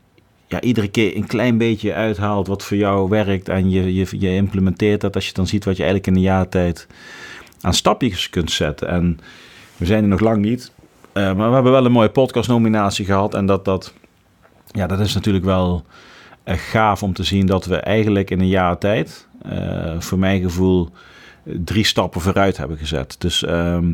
ja, 0.52 0.62
iedere 0.62 0.88
keer 0.88 1.16
een 1.16 1.28
klein 1.28 1.58
beetje 1.58 1.94
uithaalt 1.94 2.48
wat 2.48 2.64
voor 2.64 2.78
jou 2.78 3.10
werkt 3.10 3.50
en 3.50 3.70
je, 3.70 3.94
je, 3.94 4.08
je 4.20 4.36
implementeert 4.36 5.02
dat, 5.02 5.16
als 5.16 5.28
je 5.28 5.34
dan 5.34 5.48
ziet 5.48 5.66
wat 5.66 5.78
je 5.78 5.84
eigenlijk 5.84 6.12
in 6.12 6.16
een 6.16 6.30
jaar 6.30 6.50
tijd 6.50 6.88
aan 7.62 7.74
stapjes 7.74 8.30
kunt 8.30 8.52
zetten. 8.52 8.88
En 8.88 9.20
we 9.78 9.86
zijn 9.86 10.04
er 10.04 10.10
nog 10.10 10.20
lang 10.20 10.42
niet. 10.42 10.72
Uh, 11.14 11.34
maar 11.34 11.48
we 11.48 11.54
hebben 11.54 11.72
wel 11.72 11.86
een 11.86 11.92
mooie 11.92 12.10
podcastnominatie 12.10 13.06
gehad. 13.06 13.34
En 13.34 13.46
dat, 13.46 13.66
dat, 13.66 13.94
ja, 14.72 14.88
dat 14.88 15.00
is 15.00 15.14
natuurlijk 15.14 15.46
wel 15.46 15.86
uh, 16.46 16.56
gaaf 16.58 17.04
om 17.04 17.14
te 17.14 17.24
zien 17.24 17.46
dat 17.46 17.66
we 17.66 17.76
eigenlijk 17.76 18.30
in 18.30 18.40
een 18.40 18.48
jaar 18.48 18.78
tijd, 18.78 19.28
uh, 19.52 20.00
voor 20.00 20.20
mijn 20.20 20.42
gevoel, 20.42 20.90
drie 21.44 21.86
stappen 21.86 22.22
vooruit 22.22 22.58
hebben 22.58 22.78
gezet. 22.78 23.16
Dus 23.20 23.44
ehm, 23.44 23.92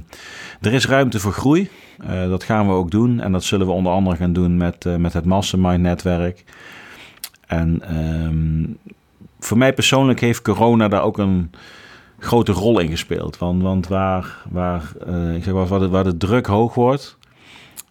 er 0.62 0.74
is 0.74 0.88
ruimte 0.88 1.20
voor 1.20 1.32
groei. 1.32 1.70
dat 2.30 2.44
gaan 2.44 2.68
we 2.68 2.74
ook 2.74 2.92
doen. 2.92 3.20
En 3.20 3.32
dat 3.32 3.44
zullen 3.44 3.68
we 3.68 3.74
onder 3.74 3.92
andere 3.92 4.16
gaan 4.16 4.34
doen 4.34 4.58
met, 4.58 4.86
met 4.98 5.14
het 5.14 5.26
Mastermind 5.26 5.82
netwerk. 5.82 6.44
En 7.48 7.96
um, 7.98 8.78
voor 9.40 9.58
mij 9.58 9.74
persoonlijk 9.74 10.20
heeft 10.20 10.42
corona 10.42 10.88
daar 10.88 11.04
ook 11.04 11.18
een 11.18 11.52
grote 12.20 12.52
rol 12.52 12.80
in 12.80 12.90
gespeeld. 12.90 13.38
Want, 13.38 13.62
want 13.62 13.88
waar, 13.88 14.38
waar, 14.50 14.92
uh, 15.08 15.36
ik 15.36 15.44
zeg 15.44 15.54
waar, 15.54 15.80
de, 15.80 15.90
waar 15.90 16.04
de 16.04 16.18
druk 16.18 16.46
hoog 16.46 16.74
wordt 16.74 17.18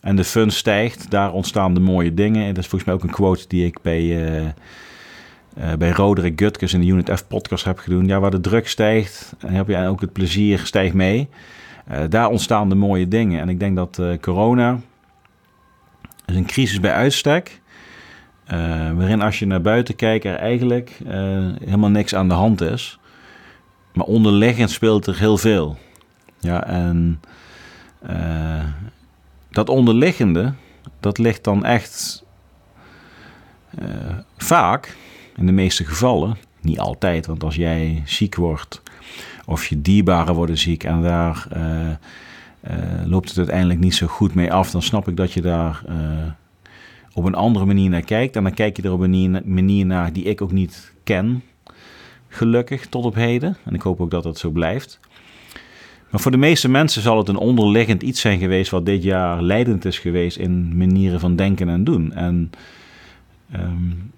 en 0.00 0.16
de 0.16 0.24
fun 0.24 0.50
stijgt, 0.50 1.10
daar 1.10 1.32
ontstaan 1.32 1.74
de 1.74 1.80
mooie 1.80 2.14
dingen. 2.14 2.54
Dat 2.54 2.64
is 2.64 2.70
volgens 2.70 2.84
mij 2.84 2.94
ook 2.94 3.02
een 3.02 3.14
quote 3.14 3.44
die 3.48 3.64
ik 3.64 3.78
bij, 3.82 4.02
uh, 4.02 4.42
uh, 4.42 5.72
bij 5.78 5.90
Roderick 5.90 6.40
Gutkus 6.40 6.74
in 6.74 6.80
de 6.80 6.86
Unit 6.86 7.10
F 7.10 7.26
podcast 7.26 7.64
heb 7.64 7.78
gedaan. 7.78 8.06
Ja, 8.06 8.20
waar 8.20 8.30
de 8.30 8.40
druk 8.40 8.68
stijgt, 8.68 9.34
heb 9.46 9.68
je 9.68 9.86
ook 9.86 10.00
het 10.00 10.12
plezier 10.12 10.58
stijgt 10.58 10.94
mee. 10.94 11.28
daar 12.08 12.28
ontstaan 12.28 12.68
de 12.68 12.74
mooie 12.74 13.08
dingen. 13.08 13.40
En 13.40 13.48
ik 13.48 13.60
denk 13.60 13.76
dat 13.76 14.00
corona 14.20 14.78
is 16.26 16.36
een 16.36 16.46
crisis 16.46 16.80
bij 16.80 16.92
uitstek. 16.92 17.60
waarin 18.94 19.22
als 19.22 19.38
je 19.38 19.46
naar 19.46 19.60
buiten 19.60 19.96
kijkt 19.96 20.24
er 20.24 20.36
eigenlijk 20.36 21.00
helemaal 21.64 21.90
niks 21.90 22.14
aan 22.14 22.28
de 22.28 22.34
hand 22.34 22.60
is. 22.60 22.98
Maar 23.96 24.06
onderliggend 24.06 24.70
speelt 24.70 25.06
er 25.06 25.18
heel 25.18 25.38
veel. 25.38 25.76
Ja, 26.38 26.64
en 26.66 27.20
uh, 28.10 28.64
dat 29.50 29.68
onderliggende, 29.68 30.52
dat 31.00 31.18
ligt 31.18 31.44
dan 31.44 31.64
echt 31.64 32.24
uh, 33.78 33.88
vaak, 34.36 34.96
in 35.36 35.46
de 35.46 35.52
meeste 35.52 35.84
gevallen, 35.84 36.36
niet 36.60 36.78
altijd, 36.78 37.26
want 37.26 37.42
als 37.42 37.54
jij 37.54 38.02
ziek 38.04 38.34
wordt 38.34 38.82
of 39.44 39.66
je 39.66 39.82
dierbaren 39.82 40.34
worden 40.34 40.58
ziek 40.58 40.84
en 40.84 41.02
daar 41.02 41.46
uh, 41.56 41.96
loopt 43.04 43.28
het 43.28 43.38
uiteindelijk 43.38 43.80
niet 43.80 43.94
zo 43.94 44.06
goed 44.06 44.34
mee 44.34 44.52
af, 44.52 44.70
dan 44.70 44.82
snap 44.82 45.08
ik 45.08 45.16
dat 45.16 45.32
je 45.32 45.40
daar 45.40 45.82
op 47.12 47.24
een 47.24 47.34
andere 47.34 47.64
manier 47.64 47.90
naar 47.90 48.02
kijkt. 48.02 48.36
En 48.36 48.42
dan 48.42 48.54
kijk 48.54 48.76
je 48.76 48.82
er 48.82 48.92
op 48.92 49.00
een 49.00 49.42
manier 49.44 49.86
naar 49.86 50.12
die 50.12 50.24
ik 50.24 50.42
ook 50.42 50.52
niet 50.52 50.92
ken 51.04 51.42
gelukkig 52.36 52.86
tot 52.86 53.04
op 53.04 53.14
heden. 53.14 53.56
En 53.64 53.74
ik 53.74 53.82
hoop 53.82 54.00
ook 54.00 54.10
dat 54.10 54.22
dat 54.22 54.38
zo 54.38 54.50
blijft. 54.50 55.00
Maar 56.10 56.20
voor 56.20 56.30
de 56.30 56.36
meeste 56.36 56.68
mensen 56.68 57.02
zal 57.02 57.18
het 57.18 57.28
een 57.28 57.36
onderliggend 57.36 58.02
iets 58.02 58.20
zijn 58.20 58.38
geweest 58.38 58.70
wat 58.70 58.86
dit 58.86 59.02
jaar 59.02 59.42
leidend 59.42 59.84
is 59.84 59.98
geweest 59.98 60.36
in 60.36 60.76
manieren 60.76 61.20
van 61.20 61.36
denken 61.36 61.68
en 61.68 61.84
doen. 61.84 62.12
En 62.12 62.50
um, 63.54 64.12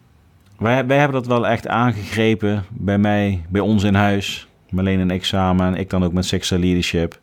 wij, 0.58 0.86
wij 0.86 0.98
hebben 0.98 1.16
dat 1.22 1.26
wel 1.26 1.46
echt 1.46 1.66
aangegrepen 1.66 2.64
bij 2.68 2.98
mij, 2.98 3.44
bij 3.48 3.60
ons 3.60 3.82
in 3.82 3.94
huis. 3.94 4.46
Marleen 4.70 5.00
en 5.00 5.10
ik 5.10 5.24
samen 5.24 5.66
en 5.66 5.74
ik 5.74 5.90
dan 5.90 6.04
ook 6.04 6.12
met 6.12 6.24
Sexual 6.24 6.60
Leadership. 6.60 7.18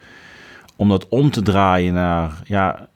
Om 0.75 0.89
dat 0.89 1.07
om 1.09 1.31
te 1.31 1.41
draaien 1.41 1.93
naar, 1.93 2.41
ja, 2.43 2.87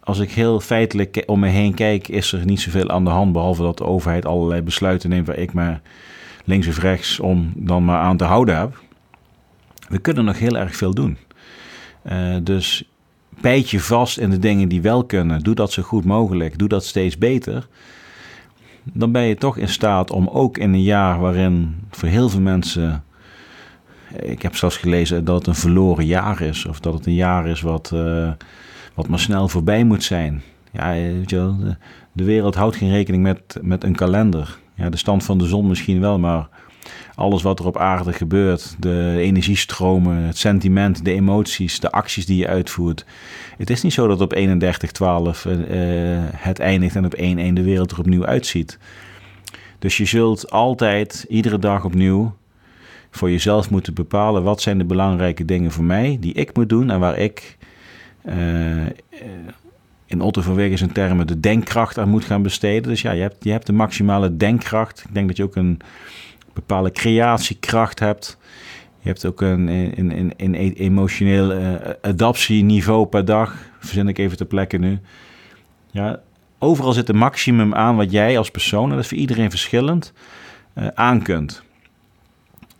als 0.00 0.18
ik 0.18 0.30
heel 0.30 0.60
feitelijk 0.60 1.22
om 1.26 1.40
me 1.40 1.48
heen 1.48 1.74
kijk, 1.74 2.08
is 2.08 2.32
er 2.32 2.44
niet 2.44 2.60
zoveel 2.60 2.90
aan 2.90 3.04
de 3.04 3.10
hand. 3.10 3.32
Behalve 3.32 3.62
dat 3.62 3.78
de 3.78 3.84
overheid 3.84 4.26
allerlei 4.26 4.62
besluiten 4.62 5.10
neemt 5.10 5.26
waar 5.26 5.38
ik 5.38 5.52
maar 5.52 5.80
links 6.46 6.66
of 6.66 6.78
rechts 6.78 7.20
om 7.20 7.52
dan 7.56 7.84
maar 7.84 8.00
aan 8.00 8.16
te 8.16 8.24
houden. 8.24 8.74
We 9.88 9.98
kunnen 9.98 10.24
nog 10.24 10.38
heel 10.38 10.56
erg 10.56 10.76
veel 10.76 10.94
doen. 10.94 11.18
Uh, 12.10 12.36
dus 12.42 12.84
bijt 13.40 13.70
je 13.70 13.80
vast 13.80 14.18
in 14.18 14.30
de 14.30 14.38
dingen 14.38 14.68
die 14.68 14.82
wel 14.82 15.04
kunnen. 15.04 15.42
Doe 15.42 15.54
dat 15.54 15.72
zo 15.72 15.82
goed 15.82 16.04
mogelijk. 16.04 16.58
Doe 16.58 16.68
dat 16.68 16.84
steeds 16.84 17.18
beter. 17.18 17.68
Dan 18.82 19.12
ben 19.12 19.22
je 19.22 19.34
toch 19.34 19.56
in 19.56 19.68
staat 19.68 20.10
om 20.10 20.28
ook 20.28 20.58
in 20.58 20.72
een 20.72 20.82
jaar 20.82 21.20
waarin 21.20 21.74
voor 21.90 22.08
heel 22.08 22.28
veel 22.28 22.40
mensen. 22.40 23.04
Ik 24.20 24.42
heb 24.42 24.56
zelfs 24.56 24.76
gelezen 24.76 25.24
dat 25.24 25.38
het 25.38 25.46
een 25.46 25.54
verloren 25.54 26.06
jaar 26.06 26.40
is. 26.40 26.66
Of 26.66 26.80
dat 26.80 26.94
het 26.94 27.06
een 27.06 27.14
jaar 27.14 27.46
is 27.46 27.60
wat, 27.60 27.90
uh, 27.94 28.30
wat 28.94 29.08
maar 29.08 29.18
snel 29.18 29.48
voorbij 29.48 29.84
moet 29.84 30.04
zijn. 30.04 30.42
Ja, 30.72 30.92
weet 30.92 31.30
je 31.30 31.36
wel, 31.36 31.58
de 32.12 32.24
wereld 32.24 32.54
houdt 32.54 32.76
geen 32.76 32.90
rekening 32.90 33.22
met, 33.22 33.58
met 33.60 33.84
een 33.84 33.94
kalender. 33.94 34.58
Ja, 34.76 34.90
de 34.90 34.96
stand 34.96 35.24
van 35.24 35.38
de 35.38 35.46
zon 35.46 35.66
misschien 35.66 36.00
wel, 36.00 36.18
maar 36.18 36.48
alles 37.14 37.42
wat 37.42 37.58
er 37.58 37.66
op 37.66 37.78
aarde 37.78 38.12
gebeurt, 38.12 38.76
de 38.78 39.14
energiestromen, 39.18 40.16
het 40.16 40.38
sentiment, 40.38 41.04
de 41.04 41.12
emoties, 41.12 41.80
de 41.80 41.90
acties 41.90 42.26
die 42.26 42.36
je 42.36 42.48
uitvoert. 42.48 43.04
Het 43.58 43.70
is 43.70 43.82
niet 43.82 43.92
zo 43.92 44.06
dat 44.06 44.20
op 44.20 44.34
31-12 44.34 44.38
uh, 44.38 44.48
het 46.32 46.58
eindigt 46.58 46.96
en 46.96 47.04
op 47.04 47.14
1-1 47.16 47.18
de 47.52 47.62
wereld 47.62 47.90
er 47.90 47.98
opnieuw 47.98 48.26
uitziet. 48.26 48.78
Dus 49.78 49.96
je 49.96 50.04
zult 50.04 50.50
altijd, 50.50 51.26
iedere 51.28 51.58
dag 51.58 51.84
opnieuw, 51.84 52.34
voor 53.10 53.30
jezelf 53.30 53.70
moeten 53.70 53.94
bepalen 53.94 54.42
wat 54.42 54.60
zijn 54.60 54.78
de 54.78 54.84
belangrijke 54.84 55.44
dingen 55.44 55.70
voor 55.70 55.84
mij 55.84 56.16
die 56.20 56.32
ik 56.32 56.56
moet 56.56 56.68
doen 56.68 56.90
en 56.90 57.00
waar 57.00 57.18
ik 57.18 57.56
uh, 58.24 58.34
in 60.06 60.20
Otto 60.20 60.54
Wegen 60.54 60.78
zijn 60.78 60.92
termen 60.92 61.26
de 61.26 61.40
denkkracht 61.40 61.98
aan 61.98 62.08
moet 62.08 62.24
gaan 62.24 62.42
besteden. 62.42 62.90
Dus 62.90 63.02
ja, 63.02 63.12
je 63.12 63.20
hebt, 63.20 63.44
je 63.44 63.50
hebt 63.50 63.66
de 63.66 63.72
maximale 63.72 64.36
denkkracht. 64.36 65.04
Ik 65.08 65.14
denk 65.14 65.28
dat 65.28 65.36
je 65.36 65.42
ook 65.42 65.56
een 65.56 65.80
bepaalde 66.52 66.90
creatiekracht 66.90 67.98
hebt. 67.98 68.38
Je 69.00 69.08
hebt 69.08 69.26
ook 69.26 69.40
een, 69.40 69.68
een, 69.68 70.18
een, 70.18 70.32
een 70.36 70.54
emotioneel 70.54 71.52
uh, 71.52 71.74
adaptieniveau 72.02 73.06
per 73.06 73.24
dag. 73.24 73.56
Verzin 73.78 74.08
ik 74.08 74.18
even 74.18 74.36
ter 74.36 74.46
plekke 74.46 74.76
nu. 74.76 74.98
Ja, 75.90 76.20
overal 76.58 76.92
zit 76.92 77.08
een 77.08 77.16
maximum 77.16 77.74
aan 77.74 77.96
wat 77.96 78.10
jij 78.10 78.38
als 78.38 78.50
persoon, 78.50 78.84
en 78.84 78.90
dat 78.90 78.98
is 78.98 79.08
voor 79.08 79.18
iedereen 79.18 79.50
verschillend, 79.50 80.12
uh, 80.74 80.86
aan 80.94 81.22
kunt. 81.22 81.62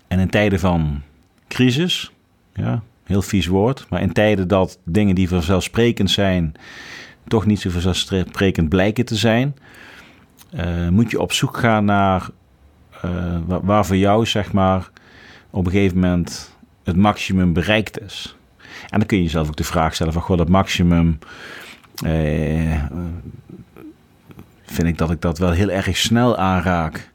En 0.09 0.19
in 0.19 0.31
tijden 0.31 0.61
van 0.61 1.03
crisis, 1.49 2.13
ja, 2.55 2.83
heel 3.05 3.23
vies 3.23 3.47
woord, 3.47 3.87
maar 3.91 4.03
in 4.03 4.13
tijden 4.13 4.49
dat 4.49 4.79
dingen 4.85 5.15
die 5.15 5.29
vanzelfsprekend 5.29 6.11
zijn, 6.11 6.55
toch 7.29 7.47
niet 7.47 7.61
zo 7.61 7.71
vanzelfsprekend 7.71 8.69
blijken 8.69 9.05
te 9.05 9.17
zijn, 9.17 9.57
uh, 10.55 10.89
moet 10.89 11.11
je 11.11 11.21
op 11.21 11.33
zoek 11.33 11.57
gaan 11.57 11.85
naar 11.85 12.29
uh, 13.05 13.39
waar, 13.47 13.87
voor 13.87 13.97
jou, 13.97 14.27
zeg 14.27 14.53
maar, 14.53 14.91
op 15.51 15.67
een 15.67 15.73
gegeven 15.73 15.99
moment 15.99 16.57
het 16.85 16.97
maximum 16.97 17.53
bereikt 17.53 18.01
is. 18.01 18.37
En 18.91 18.99
dan 18.99 19.07
kun 19.07 19.17
je 19.17 19.23
jezelf 19.23 19.49
ook 19.49 19.57
de 19.57 19.65
vraag 19.65 19.95
stellen 19.95 20.13
van, 20.13 20.23
goh, 20.23 20.37
dat 20.37 20.49
maximum, 20.49 21.19
uh, 22.05 22.83
vind 24.63 24.89
ik 24.89 24.99
dat 24.99 25.11
ik 25.11 25.21
dat 25.21 25.39
wel 25.39 25.51
heel 25.51 25.71
erg 25.71 25.97
snel 25.97 26.37
aanraak. 26.37 27.15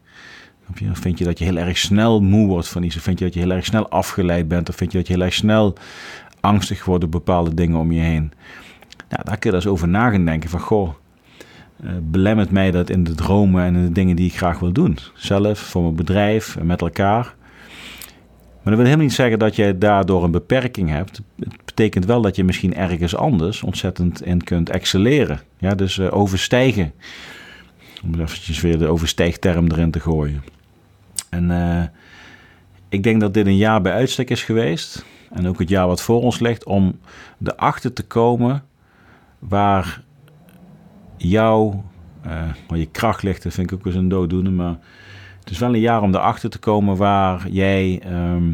Vind 0.94 1.18
je 1.18 1.24
dat 1.24 1.40
je 1.40 1.46
heel 1.46 1.58
erg 1.58 1.78
snel 1.78 2.22
moe 2.22 2.48
wordt 2.48 2.68
van 2.68 2.84
iets? 2.84 2.96
Of 2.96 3.02
vind 3.02 3.20
je 3.20 3.26
dat 3.26 3.34
je 3.34 3.40
heel 3.40 3.52
erg 3.52 3.66
snel 3.66 3.90
afgeleid 3.90 4.48
bent? 4.48 4.70
Of 4.70 4.76
vind 4.76 4.92
je 4.92 4.98
dat 4.98 5.08
je 5.08 5.14
heel 5.14 5.24
erg 5.24 5.34
snel 5.34 5.74
angstig 6.40 6.86
wordt 6.86 7.04
op 7.04 7.12
bepaalde 7.12 7.54
dingen 7.54 7.78
om 7.78 7.92
je 7.92 8.02
heen? 8.02 8.34
Nou, 9.12 9.24
daar 9.24 9.38
kun 9.38 9.52
je 9.52 9.56
dus 9.56 9.68
over 9.68 9.88
na 9.88 10.10
gaan 10.10 10.26
denken 10.26 10.50
van, 10.50 10.60
goh, 10.60 10.90
uh, 11.84 11.92
belemmert 12.02 12.52
mij 12.52 12.72
dat 12.72 12.90
in 12.90 13.04
de 13.04 13.16
dromen 13.16 13.64
en 13.64 13.74
de 13.74 13.92
dingen 13.92 14.16
die 14.16 14.28
ik 14.28 14.38
graag 14.38 14.60
wil 14.60 14.72
doen. 14.72 14.98
Zelf, 15.14 15.60
voor 15.60 15.82
mijn 15.82 15.96
bedrijf 15.96 16.56
en 16.56 16.66
met 16.66 16.82
elkaar. 16.82 17.36
Maar 18.62 18.74
dat 18.74 18.76
wil 18.76 18.86
helemaal 18.86 19.06
niet 19.06 19.16
zeggen 19.16 19.40
dat 19.40 19.56
je 19.56 19.78
daardoor 19.78 20.24
een 20.24 20.32
beperking 20.32 20.90
hebt. 20.90 21.22
Het 21.40 21.66
betekent 21.66 22.06
wel 22.06 22.22
dat 22.22 22.36
je 22.36 22.44
misschien 22.44 22.76
ergens 22.76 23.16
anders 23.16 23.64
ontzettend 23.64 24.26
in 24.26 24.44
kunt 24.44 24.70
excelleren. 24.70 25.40
Ja, 25.58 25.76
dus 25.76 25.98
uh, 25.98 26.16
overstijgen. 26.16 26.94
Om 28.04 28.20
eventjes 28.20 28.62
weer 28.62 28.78
de 28.78 28.88
overstijgterm 28.88 29.72
erin 29.72 29.92
te 29.92 30.00
gooien. 30.00 30.44
En 31.30 31.50
uh, 31.50 31.84
ik 32.90 33.04
denk 33.04 33.22
dat 33.22 33.34
dit 33.34 33.46
een 33.46 33.58
jaar 33.58 33.82
bij 33.82 33.94
uitstek 33.94 34.30
is 34.30 34.44
geweest. 34.44 35.06
En 35.32 35.48
ook 35.48 35.60
het 35.60 35.70
jaar 35.70 35.88
wat 35.88 36.02
voor 36.02 36.22
ons 36.22 36.40
ligt. 36.40 36.66
Om 36.66 37.00
erachter 37.44 37.94
te 37.94 38.04
komen 38.04 38.64
waar 39.42 40.04
jouw 41.18 41.84
uh, 42.26 42.32
waar 42.68 42.78
je 42.78 42.86
kracht 42.86 43.24
ligt. 43.24 43.44
Dat 43.44 43.54
vind 43.54 43.72
ik 43.72 43.78
ook 43.78 43.86
eens 43.86 43.96
een 43.96 44.08
dooddoende. 44.08 44.50
Maar 44.50 44.78
het 45.40 45.50
is 45.50 45.60
wel 45.60 45.74
een 45.74 45.80
jaar 45.80 46.02
om 46.02 46.16
erachter 46.16 46.50
te 46.50 46.60
komen 46.60 46.98
waar 46.98 47.50
jij 47.50 48.02
ehm, 48.04 48.52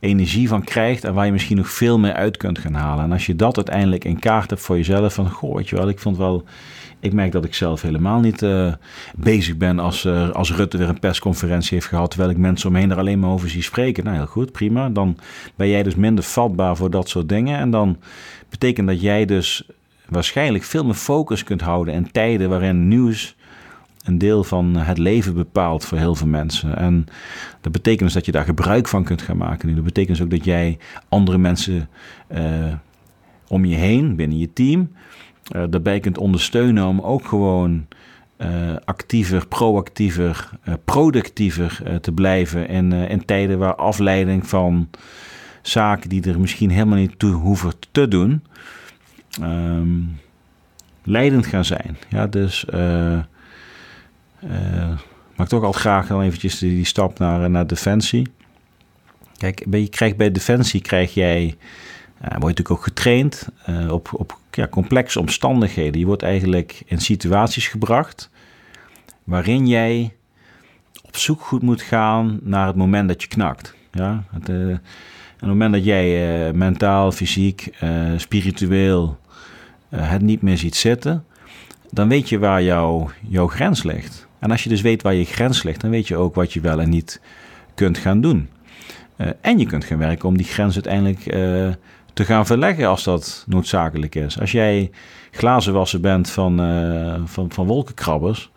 energie 0.00 0.48
van 0.48 0.64
krijgt. 0.64 1.04
En 1.04 1.14
waar 1.14 1.26
je 1.26 1.32
misschien 1.32 1.56
nog 1.56 1.70
veel 1.70 1.98
meer 1.98 2.12
uit 2.12 2.36
kunt 2.36 2.58
gaan 2.58 2.74
halen. 2.74 3.04
En 3.04 3.12
als 3.12 3.26
je 3.26 3.36
dat 3.36 3.56
uiteindelijk 3.56 4.04
in 4.04 4.18
kaart 4.18 4.50
hebt 4.50 4.62
voor 4.62 4.76
jezelf. 4.76 5.14
Van 5.14 5.30
goh, 5.30 5.56
weet 5.56 5.68
je 5.68 5.76
wel, 5.76 5.88
ik 5.88 5.98
vond 5.98 6.16
wel 6.16 6.44
ik 7.00 7.12
merk 7.12 7.32
dat 7.32 7.44
ik 7.44 7.54
zelf 7.54 7.82
helemaal 7.82 8.20
niet 8.20 8.42
uh, 8.42 8.72
bezig 9.16 9.56
ben 9.56 9.78
als, 9.78 10.04
uh, 10.04 10.30
als 10.30 10.52
Rutte 10.54 10.76
weer 10.76 10.88
een 10.88 10.98
persconferentie 10.98 11.74
heeft 11.74 11.86
gehad. 11.86 12.10
Terwijl 12.10 12.30
ik 12.30 12.36
mensen 12.36 12.68
omheen 12.68 12.90
er 12.90 12.98
alleen 12.98 13.18
maar 13.18 13.30
over 13.30 13.48
zie 13.48 13.62
spreken. 13.62 14.04
Nou, 14.04 14.16
heel 14.16 14.26
goed, 14.26 14.52
prima. 14.52 14.88
Dan 14.88 15.16
ben 15.54 15.68
jij 15.68 15.82
dus 15.82 15.94
minder 15.94 16.24
vatbaar 16.24 16.76
voor 16.76 16.90
dat 16.90 17.08
soort 17.08 17.28
dingen. 17.28 17.58
En 17.58 17.70
dan 17.70 17.98
betekent 18.48 18.86
dat 18.86 19.00
jij 19.00 19.24
dus 19.24 19.68
waarschijnlijk 20.10 20.64
veel 20.64 20.84
meer 20.84 20.94
focus 20.94 21.44
kunt 21.44 21.60
houden 21.60 21.94
in 21.94 22.10
tijden 22.10 22.48
waarin 22.48 22.88
nieuws 22.88 23.36
een 24.04 24.18
deel 24.18 24.44
van 24.44 24.76
het 24.76 24.98
leven 24.98 25.34
bepaalt 25.34 25.84
voor 25.84 25.98
heel 25.98 26.14
veel 26.14 26.26
mensen. 26.26 26.76
En 26.76 27.06
dat 27.60 27.72
betekent 27.72 28.00
dus 28.00 28.12
dat 28.12 28.26
je 28.26 28.32
daar 28.32 28.44
gebruik 28.44 28.88
van 28.88 29.04
kunt 29.04 29.22
gaan 29.22 29.36
maken. 29.36 29.74
Dat 29.74 29.84
betekent 29.84 30.16
dus 30.16 30.24
ook 30.24 30.30
dat 30.30 30.44
jij 30.44 30.78
andere 31.08 31.38
mensen 31.38 31.88
uh, 32.32 32.74
om 33.48 33.64
je 33.64 33.76
heen, 33.76 34.16
binnen 34.16 34.38
je 34.38 34.52
team, 34.52 34.92
uh, 35.56 35.62
daarbij 35.70 36.00
kunt 36.00 36.18
ondersteunen 36.18 36.86
om 36.86 37.00
ook 37.00 37.26
gewoon 37.26 37.86
uh, 38.38 38.48
actiever, 38.84 39.46
proactiever, 39.46 40.50
productiever 40.84 42.00
te 42.00 42.12
blijven 42.12 42.68
in, 42.68 42.92
in 42.92 43.24
tijden 43.24 43.58
waar 43.58 43.74
afleiding 43.74 44.46
van 44.46 44.88
zaken 45.62 46.08
die 46.08 46.28
er 46.28 46.40
misschien 46.40 46.70
helemaal 46.70 46.98
niet 46.98 47.18
toe 47.18 47.32
hoeven 47.32 47.72
te 47.90 48.08
doen, 48.08 48.42
um, 49.42 50.20
leidend 51.04 51.46
gaan 51.46 51.64
zijn. 51.64 51.96
Ja, 52.08 52.26
dus 52.26 52.64
maak 55.36 55.48
toch 55.48 55.64
altijd 55.64 55.82
graag 55.82 56.06
dan 56.06 56.22
eventjes 56.22 56.58
die, 56.58 56.84
stap 56.84 57.18
naar, 57.18 57.50
naar 57.50 57.66
defensie. 57.66 58.26
Kijk, 59.36 59.64
je 59.70 59.88
krijgt 59.88 60.16
bij 60.16 60.30
defensie 60.30 60.80
krijg 60.80 61.14
jij 61.14 61.44
uh, 61.44 62.28
word 62.28 62.32
je 62.32 62.38
natuurlijk 62.38 62.70
ook 62.70 62.82
getraind 62.82 63.48
uh, 63.68 63.92
op, 63.92 64.10
op 64.12 64.38
ja, 64.50 64.68
complexe 64.68 65.20
omstandigheden. 65.20 66.00
Je 66.00 66.06
wordt 66.06 66.22
eigenlijk 66.22 66.82
in 66.86 67.00
situaties 67.00 67.68
gebracht 67.68 68.30
waarin 69.24 69.66
jij 69.66 70.14
op 71.02 71.16
zoek 71.16 71.40
goed 71.40 71.62
moet 71.62 71.82
gaan 71.82 72.38
naar 72.42 72.66
het 72.66 72.76
moment 72.76 73.08
dat 73.08 73.22
je 73.22 73.28
knakt. 73.28 73.74
Ja? 73.92 74.24
Het, 74.30 74.80
uh, 75.40 75.48
het 75.48 75.48
moment 75.48 75.72
dat 75.72 75.84
jij 75.84 76.52
mentaal, 76.52 77.12
fysiek, 77.12 77.70
spiritueel 78.16 79.18
het 79.88 80.22
niet 80.22 80.42
meer 80.42 80.58
ziet 80.58 80.76
zitten, 80.76 81.24
dan 81.90 82.08
weet 82.08 82.28
je 82.28 82.38
waar 82.38 82.62
jouw, 82.62 83.10
jouw 83.28 83.46
grens 83.46 83.82
ligt. 83.82 84.26
En 84.38 84.50
als 84.50 84.62
je 84.62 84.68
dus 84.68 84.80
weet 84.80 85.02
waar 85.02 85.14
je 85.14 85.24
grens 85.24 85.62
ligt, 85.62 85.80
dan 85.80 85.90
weet 85.90 86.08
je 86.08 86.16
ook 86.16 86.34
wat 86.34 86.52
je 86.52 86.60
wel 86.60 86.80
en 86.80 86.88
niet 86.88 87.20
kunt 87.74 87.98
gaan 87.98 88.20
doen. 88.20 88.48
en 89.40 89.58
je 89.58 89.66
kunt 89.66 89.84
gaan 89.84 89.98
werken 89.98 90.28
om 90.28 90.36
die 90.36 90.46
grens 90.46 90.74
uiteindelijk 90.74 91.22
te 92.12 92.24
gaan 92.24 92.46
verleggen 92.46 92.88
als 92.88 93.04
dat 93.04 93.44
noodzakelijk 93.46 94.14
is. 94.14 94.40
Als 94.40 94.52
jij 94.52 94.90
glazenwasser 95.30 96.00
bent 96.00 96.30
van, 96.30 96.56
van, 97.24 97.50
van 97.50 97.66
wolkenkrabbers. 97.66 98.50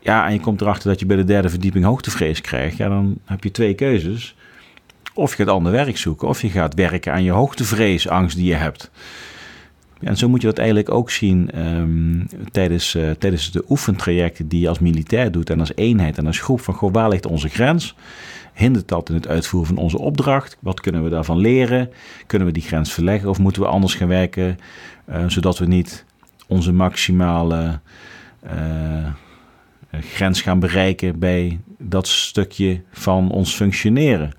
Ja, 0.00 0.26
en 0.26 0.32
je 0.32 0.40
komt 0.40 0.60
erachter 0.60 0.90
dat 0.90 1.00
je 1.00 1.06
bij 1.06 1.16
de 1.16 1.24
derde 1.24 1.48
verdieping 1.48 1.84
hoogtevrees 1.84 2.40
krijgt. 2.40 2.76
Ja, 2.76 2.88
dan 2.88 3.18
heb 3.24 3.44
je 3.44 3.50
twee 3.50 3.74
keuzes. 3.74 4.36
Of 5.18 5.36
je 5.36 5.44
gaat 5.44 5.52
ander 5.52 5.72
werk 5.72 5.96
zoeken, 5.96 6.28
of 6.28 6.42
je 6.42 6.48
gaat 6.48 6.74
werken 6.74 7.12
aan 7.12 7.22
je 7.22 7.30
hoogtevreesangst 7.30 8.36
die 8.36 8.46
je 8.46 8.54
hebt. 8.54 8.90
En 10.00 10.16
zo 10.16 10.28
moet 10.28 10.40
je 10.40 10.46
dat 10.46 10.58
eigenlijk 10.58 10.90
ook 10.90 11.10
zien 11.10 11.66
um, 11.66 12.26
tijdens, 12.50 12.94
uh, 12.94 13.10
tijdens 13.10 13.50
de 13.50 13.64
oefentrajecten 13.68 14.48
die 14.48 14.60
je 14.60 14.68
als 14.68 14.78
militair 14.78 15.30
doet 15.30 15.50
en 15.50 15.60
als 15.60 15.72
eenheid 15.74 16.18
en 16.18 16.26
als 16.26 16.40
groep. 16.40 16.60
Van 16.60 16.74
goh, 16.74 16.92
waar 16.92 17.08
ligt 17.08 17.26
onze 17.26 17.48
grens? 17.48 17.94
Hindert 18.54 18.88
dat 18.88 19.08
in 19.08 19.14
het 19.14 19.28
uitvoeren 19.28 19.74
van 19.74 19.84
onze 19.84 19.98
opdracht? 19.98 20.56
Wat 20.60 20.80
kunnen 20.80 21.04
we 21.04 21.10
daarvan 21.10 21.38
leren? 21.38 21.90
Kunnen 22.26 22.48
we 22.48 22.54
die 22.54 22.62
grens 22.62 22.92
verleggen 22.92 23.28
of 23.28 23.38
moeten 23.38 23.62
we 23.62 23.68
anders 23.68 23.94
gaan 23.94 24.08
werken, 24.08 24.58
uh, 25.08 25.24
zodat 25.26 25.58
we 25.58 25.66
niet 25.66 26.04
onze 26.46 26.72
maximale 26.72 27.80
uh, 28.46 29.08
grens 29.90 30.42
gaan 30.42 30.58
bereiken 30.58 31.18
bij 31.18 31.60
dat 31.78 32.08
stukje 32.08 32.82
van 32.90 33.30
ons 33.30 33.54
functioneren? 33.54 34.37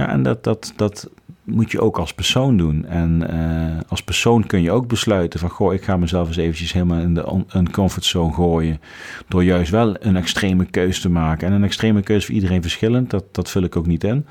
Ja, 0.00 0.08
en 0.08 0.22
dat, 0.22 0.44
dat, 0.44 0.72
dat, 0.76 1.10
moet 1.44 1.70
je 1.70 1.80
ook 1.80 1.98
als 1.98 2.14
persoon 2.14 2.56
doen. 2.56 2.86
En 2.86 3.26
uh, 3.30 3.80
als 3.88 4.02
persoon 4.02 4.46
kun 4.46 4.62
je 4.62 4.70
ook 4.70 4.86
besluiten 4.86 5.40
van... 5.40 5.48
goh, 5.48 5.74
ik 5.74 5.82
ga 5.82 5.96
mezelf 5.96 6.26
eens 6.26 6.36
eventjes 6.36 6.72
helemaal 6.72 7.00
in 7.00 7.14
de 7.14 7.44
een 7.48 7.70
comfortzone 7.70 8.32
gooien... 8.32 8.80
door 9.28 9.44
juist 9.44 9.70
wel 9.70 9.96
een 9.98 10.16
extreme 10.16 10.64
keuze 10.64 11.00
te 11.00 11.08
maken. 11.08 11.48
En 11.48 11.54
een 11.54 11.64
extreme 11.64 12.02
keuze 12.02 12.26
voor 12.26 12.34
iedereen 12.34 12.62
verschillend, 12.62 13.10
dat, 13.10 13.24
dat 13.32 13.50
vul 13.50 13.62
ik 13.62 13.76
ook 13.76 13.86
niet 13.86 14.04
in. 14.04 14.26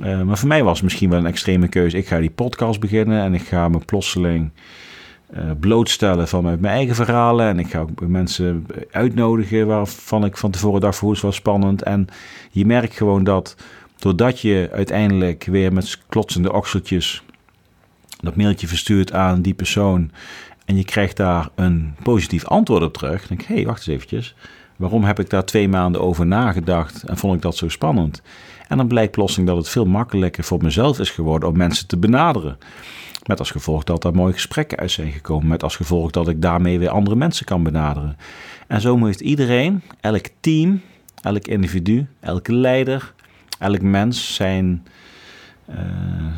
Uh, 0.00 0.22
maar 0.22 0.38
voor 0.38 0.48
mij 0.48 0.64
was 0.64 0.74
het 0.74 0.84
misschien 0.84 1.10
wel 1.10 1.18
een 1.18 1.26
extreme 1.26 1.68
keuze. 1.68 1.96
Ik 1.96 2.06
ga 2.06 2.18
die 2.18 2.30
podcast 2.30 2.80
beginnen 2.80 3.22
en 3.22 3.34
ik 3.34 3.42
ga 3.42 3.68
me 3.68 3.78
plotseling... 3.78 4.50
Uh, 5.34 5.50
blootstellen 5.60 6.28
van 6.28 6.42
mijn 6.44 6.64
eigen 6.64 6.94
verhalen. 6.94 7.46
En 7.46 7.58
ik 7.58 7.70
ga 7.70 7.80
ook 7.80 8.00
mensen 8.00 8.66
uitnodigen 8.90 9.66
waarvan 9.66 10.24
ik 10.24 10.36
van 10.36 10.50
tevoren 10.50 10.80
dacht, 10.80 10.98
hoe 10.98 11.12
is 11.12 11.20
wel 11.20 11.32
spannend. 11.32 11.82
En 11.82 12.06
je 12.50 12.66
merkt 12.66 12.96
gewoon 12.96 13.24
dat 13.24 13.56
Doordat 13.98 14.40
je 14.40 14.68
uiteindelijk 14.72 15.44
weer 15.44 15.72
met 15.72 15.98
klotsende 16.08 16.52
okseltjes 16.52 17.22
dat 18.20 18.36
mailtje 18.36 18.66
verstuurt 18.66 19.12
aan 19.12 19.42
die 19.42 19.54
persoon 19.54 20.10
en 20.64 20.76
je 20.76 20.84
krijgt 20.84 21.16
daar 21.16 21.48
een 21.54 21.94
positief 22.02 22.44
antwoord 22.44 22.82
op 22.82 22.94
terug, 22.94 23.18
dan 23.18 23.28
denk 23.28 23.40
ik, 23.40 23.46
hé, 23.46 23.54
hey, 23.54 23.64
wacht 23.66 23.78
eens 23.78 23.86
eventjes. 23.86 24.34
Waarom 24.76 25.04
heb 25.04 25.20
ik 25.20 25.30
daar 25.30 25.44
twee 25.44 25.68
maanden 25.68 26.00
over 26.00 26.26
nagedacht 26.26 27.02
en 27.02 27.16
vond 27.16 27.34
ik 27.34 27.42
dat 27.42 27.56
zo 27.56 27.68
spannend? 27.68 28.22
En 28.68 28.76
dan 28.76 28.88
blijkt 28.88 29.12
plotseling 29.12 29.48
dat 29.48 29.56
het 29.56 29.68
veel 29.68 29.84
makkelijker 29.84 30.44
voor 30.44 30.62
mezelf 30.62 30.98
is 30.98 31.10
geworden 31.10 31.48
om 31.48 31.56
mensen 31.56 31.86
te 31.86 31.96
benaderen. 31.96 32.58
Met 33.26 33.38
als 33.38 33.50
gevolg 33.50 33.84
dat 33.84 34.02
daar 34.02 34.14
mooie 34.14 34.32
gesprekken 34.32 34.78
uit 34.78 34.90
zijn 34.90 35.12
gekomen. 35.12 35.48
Met 35.48 35.62
als 35.62 35.76
gevolg 35.76 36.10
dat 36.10 36.28
ik 36.28 36.42
daarmee 36.42 36.78
weer 36.78 36.88
andere 36.88 37.16
mensen 37.16 37.46
kan 37.46 37.62
benaderen. 37.62 38.16
En 38.66 38.80
zo 38.80 39.04
heeft 39.04 39.20
iedereen, 39.20 39.82
elk 40.00 40.26
team, 40.40 40.80
elk 41.22 41.46
individu, 41.46 42.06
elke 42.20 42.54
leider, 42.54 43.14
elk 43.58 43.80
mens 43.80 44.34
zijn, 44.34 44.86
uh, 45.70 45.76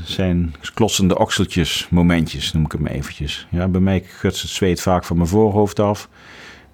zijn 0.04 0.54
klotsende 0.74 1.18
okseltjes 1.18 1.86
momentjes, 1.90 2.52
noem 2.52 2.64
ik 2.64 2.72
hem 2.72 2.86
eventjes. 2.86 3.46
Ja, 3.50 3.68
bij 3.68 3.80
mij 3.80 4.04
gutst 4.06 4.42
het 4.42 4.50
zweet 4.50 4.80
vaak 4.80 5.04
van 5.04 5.16
mijn 5.16 5.28
voorhoofd 5.28 5.80
af. 5.80 6.08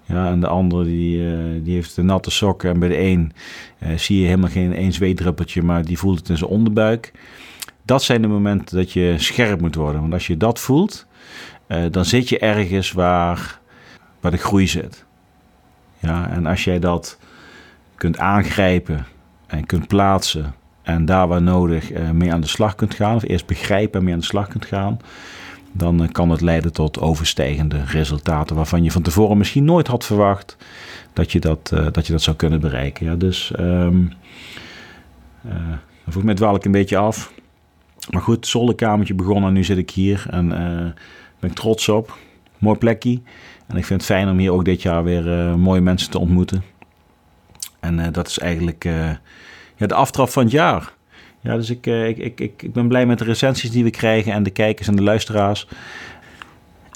Ja, 0.05 0.27
en 0.27 0.39
de 0.39 0.47
andere 0.47 0.83
die, 0.83 1.17
uh, 1.17 1.63
die 1.63 1.73
heeft 1.73 1.95
de 1.95 2.03
natte 2.03 2.31
sokken. 2.31 2.69
En 2.69 2.79
bij 2.79 2.89
de 2.89 2.99
een 2.99 3.33
uh, 3.79 3.97
zie 3.97 4.19
je 4.19 4.25
helemaal 4.25 4.49
geen 4.49 4.73
één 4.73 4.93
zweetdruppeltje, 4.93 5.61
maar 5.61 5.85
die 5.85 5.97
voelt 5.97 6.19
het 6.19 6.29
in 6.29 6.37
zijn 6.37 6.49
onderbuik. 6.49 7.11
Dat 7.83 8.03
zijn 8.03 8.21
de 8.21 8.27
momenten 8.27 8.77
dat 8.77 8.91
je 8.91 9.13
scherp 9.17 9.61
moet 9.61 9.75
worden. 9.75 10.01
Want 10.01 10.13
als 10.13 10.27
je 10.27 10.37
dat 10.37 10.59
voelt, 10.59 11.05
dan 11.91 12.05
zit 12.05 12.29
je 12.29 12.39
ergens 12.39 12.91
waar, 12.91 13.59
waar 14.19 14.31
de 14.31 14.37
groei 14.37 14.67
zit. 14.67 15.05
Ja, 15.99 16.29
en 16.29 16.45
als 16.45 16.63
jij 16.63 16.79
dat 16.79 17.19
kunt 17.95 18.17
aangrijpen 18.17 19.05
en 19.47 19.65
kunt 19.65 19.87
plaatsen 19.87 20.55
en 20.85 21.05
daar 21.05 21.27
waar 21.27 21.41
nodig 21.41 21.91
uh, 21.91 22.09
mee 22.09 22.33
aan 22.33 22.41
de 22.41 22.47
slag 22.47 22.75
kunt 22.75 22.93
gaan, 22.93 23.15
of 23.15 23.23
eerst 23.23 23.45
begrijpen 23.45 23.99
en 23.99 24.05
mee 24.05 24.13
aan 24.13 24.19
de 24.19 24.25
slag 24.25 24.47
kunt 24.47 24.65
gaan, 24.65 24.99
dan 25.71 26.01
uh, 26.01 26.09
kan 26.11 26.29
het 26.29 26.41
leiden 26.41 26.73
tot 26.73 26.99
overstijgende 26.99 27.83
resultaten 27.83 28.55
waarvan 28.55 28.83
je 28.83 28.91
van 28.91 29.01
tevoren 29.01 29.37
misschien 29.37 29.65
nooit 29.65 29.87
had 29.87 30.05
verwacht 30.05 30.57
dat 31.13 31.31
je 31.31 31.39
dat, 31.39 31.71
uh, 31.73 31.87
dat, 31.91 32.05
je 32.05 32.11
dat 32.11 32.21
zou 32.21 32.35
kunnen 32.35 32.59
bereiken. 32.59 33.05
Ja, 33.05 33.15
dus 33.15 33.51
um, 33.59 34.13
volgens 36.03 36.23
mij 36.23 36.33
dwaal 36.33 36.55
ik 36.55 36.65
een 36.65 36.71
beetje 36.71 36.97
af. 36.97 37.33
Maar 38.09 38.21
goed, 38.21 38.47
zolderkamertje 38.47 39.13
begonnen 39.13 39.47
en 39.47 39.53
nu 39.53 39.63
zit 39.63 39.77
ik 39.77 39.89
hier 39.89 40.25
en 40.29 40.47
ben 41.39 41.49
ik 41.49 41.55
trots 41.55 41.89
op. 41.89 42.17
Mooi 42.57 42.77
plekje. 42.77 43.21
En 43.67 43.77
ik 43.77 43.85
vind 43.85 44.01
het 44.01 44.09
fijn 44.09 44.29
om 44.29 44.37
hier 44.37 44.51
ook 44.51 44.65
dit 44.65 44.81
jaar 44.81 45.03
weer 45.03 45.57
mooie 45.57 45.81
mensen 45.81 46.11
te 46.11 46.19
ontmoeten. 46.19 46.63
En 47.85 47.99
uh, 47.99 48.05
dat 48.11 48.27
is 48.27 48.39
eigenlijk 48.39 48.85
uh, 48.85 49.09
ja, 49.75 49.87
de 49.87 49.93
aftrap 49.93 50.29
van 50.29 50.43
het 50.43 50.51
jaar. 50.51 50.93
Ja, 51.41 51.55
dus 51.55 51.69
ik, 51.69 51.87
uh, 51.87 52.07
ik, 52.07 52.17
ik, 52.17 52.39
ik, 52.39 52.73
ben 52.73 52.87
blij 52.87 53.05
met 53.05 53.17
de 53.17 53.23
recensies 53.23 53.71
die 53.71 53.83
we 53.83 53.89
krijgen 53.89 54.33
en 54.33 54.43
de 54.43 54.49
kijkers 54.49 54.87
en 54.87 54.95
de 54.95 55.01
luisteraars. 55.01 55.67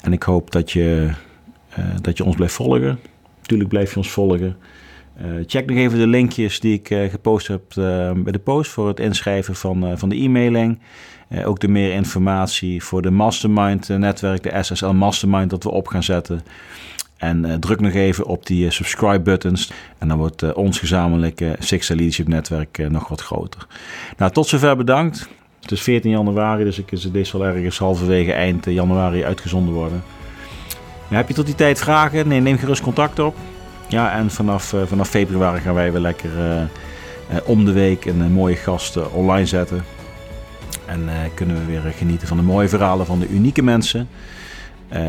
En 0.02 0.12
ik 0.12 0.22
hoop 0.22 0.50
dat 0.50 0.70
je, 0.70 1.10
dat 2.00 2.16
je 2.16 2.24
ons 2.24 2.36
blijft 2.36 2.54
volgen. 2.54 2.98
Natuurlijk 3.40 3.70
blijf 3.70 3.90
je 3.90 3.96
ons 3.96 4.10
volgen. 4.10 4.56
check 5.46 5.66
nog 5.66 5.76
even 5.76 5.98
de 5.98 6.06
linkjes 6.06 6.60
die 6.60 6.74
ik 6.74 7.10
gepost 7.10 7.46
heb 7.46 7.62
bij 8.16 8.32
de 8.32 8.40
post 8.44 8.70
voor 8.70 8.88
het 8.88 9.00
inschrijven 9.00 9.54
van, 9.54 9.98
van 9.98 10.08
de 10.08 10.16
e-mailing. 10.16 10.78
ook 11.44 11.60
de 11.60 11.68
meer 11.68 11.92
informatie 11.92 12.82
voor 12.82 13.02
de 13.02 13.10
Mastermind 13.10 13.88
netwerk, 13.88 14.42
de 14.42 14.62
SSL 14.62 14.86
Mastermind 14.86 15.50
dat 15.50 15.62
we 15.62 15.70
op 15.70 15.88
gaan 15.88 16.02
zetten. 16.02 16.42
En 17.20 17.60
druk 17.60 17.80
nog 17.80 17.92
even 17.92 18.26
op 18.26 18.46
die 18.46 18.70
subscribe 18.70 19.20
buttons. 19.20 19.72
En 19.98 20.08
dan 20.08 20.18
wordt 20.18 20.52
ons 20.52 20.78
gezamenlijke 20.78 21.56
Sixta 21.58 21.94
Leadership 21.94 22.28
netwerk 22.28 22.88
nog 22.88 23.08
wat 23.08 23.20
groter. 23.20 23.66
Nou, 24.16 24.32
tot 24.32 24.46
zover 24.46 24.76
bedankt. 24.76 25.28
Het 25.60 25.70
is 25.70 25.82
14 25.82 26.10
januari, 26.10 26.64
dus 26.64 26.78
ik 26.78 27.12
deze 27.12 27.38
wel 27.38 27.46
ergens 27.46 27.78
halverwege 27.78 28.32
eind 28.32 28.64
januari 28.64 29.24
uitgezonden 29.24 29.74
worden. 29.74 30.02
heb 31.08 31.28
je 31.28 31.34
tot 31.34 31.46
die 31.46 31.54
tijd 31.54 31.78
vragen? 31.78 32.28
Nee, 32.28 32.40
neem 32.40 32.58
gerust 32.58 32.82
contact 32.82 33.18
op. 33.18 33.36
Ja, 33.88 34.12
en 34.12 34.30
vanaf, 34.30 34.74
vanaf 34.86 35.08
februari 35.08 35.60
gaan 35.60 35.74
wij 35.74 35.92
weer 35.92 36.00
lekker 36.00 36.30
om 37.44 37.64
de 37.64 37.72
week 37.72 38.04
een 38.04 38.32
mooie 38.32 38.56
gast 38.56 39.10
online 39.12 39.46
zetten. 39.46 39.84
En 40.86 41.08
kunnen 41.34 41.56
we 41.56 41.64
weer 41.64 41.92
genieten 41.96 42.28
van 42.28 42.36
de 42.36 42.42
mooie 42.42 42.68
verhalen 42.68 43.06
van 43.06 43.18
de 43.18 43.28
unieke 43.28 43.62
mensen. 43.62 44.08
Uh, 44.92 45.00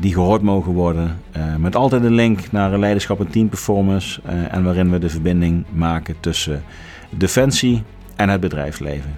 die 0.00 0.12
gehoord 0.12 0.42
mogen 0.42 0.72
worden. 0.72 1.20
Uh, 1.36 1.56
met 1.56 1.76
altijd 1.76 2.04
een 2.04 2.14
link 2.14 2.52
naar 2.52 2.78
leiderschap 2.78 3.20
en 3.20 3.30
teamperformance. 3.30 4.20
en 4.50 4.64
waarin 4.64 4.90
we 4.90 4.98
de 4.98 5.08
verbinding 5.08 5.64
maken 5.72 6.14
tussen 6.20 6.62
defensie 7.10 7.82
en 8.16 8.28
het 8.28 8.40
bedrijfsleven. 8.40 9.16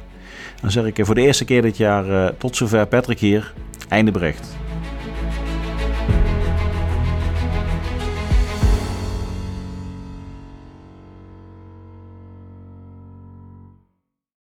Dan 0.61 0.71
zeg 0.71 0.85
ik 0.85 0.99
voor 1.01 1.15
de 1.15 1.21
eerste 1.21 1.45
keer 1.45 1.63
dit 1.63 1.77
jaar 1.77 2.33
tot 2.39 2.57
zover 2.57 2.87
Patrick 2.87 3.19
hier. 3.19 3.53
Einde 3.89 4.11
bericht. 4.11 4.66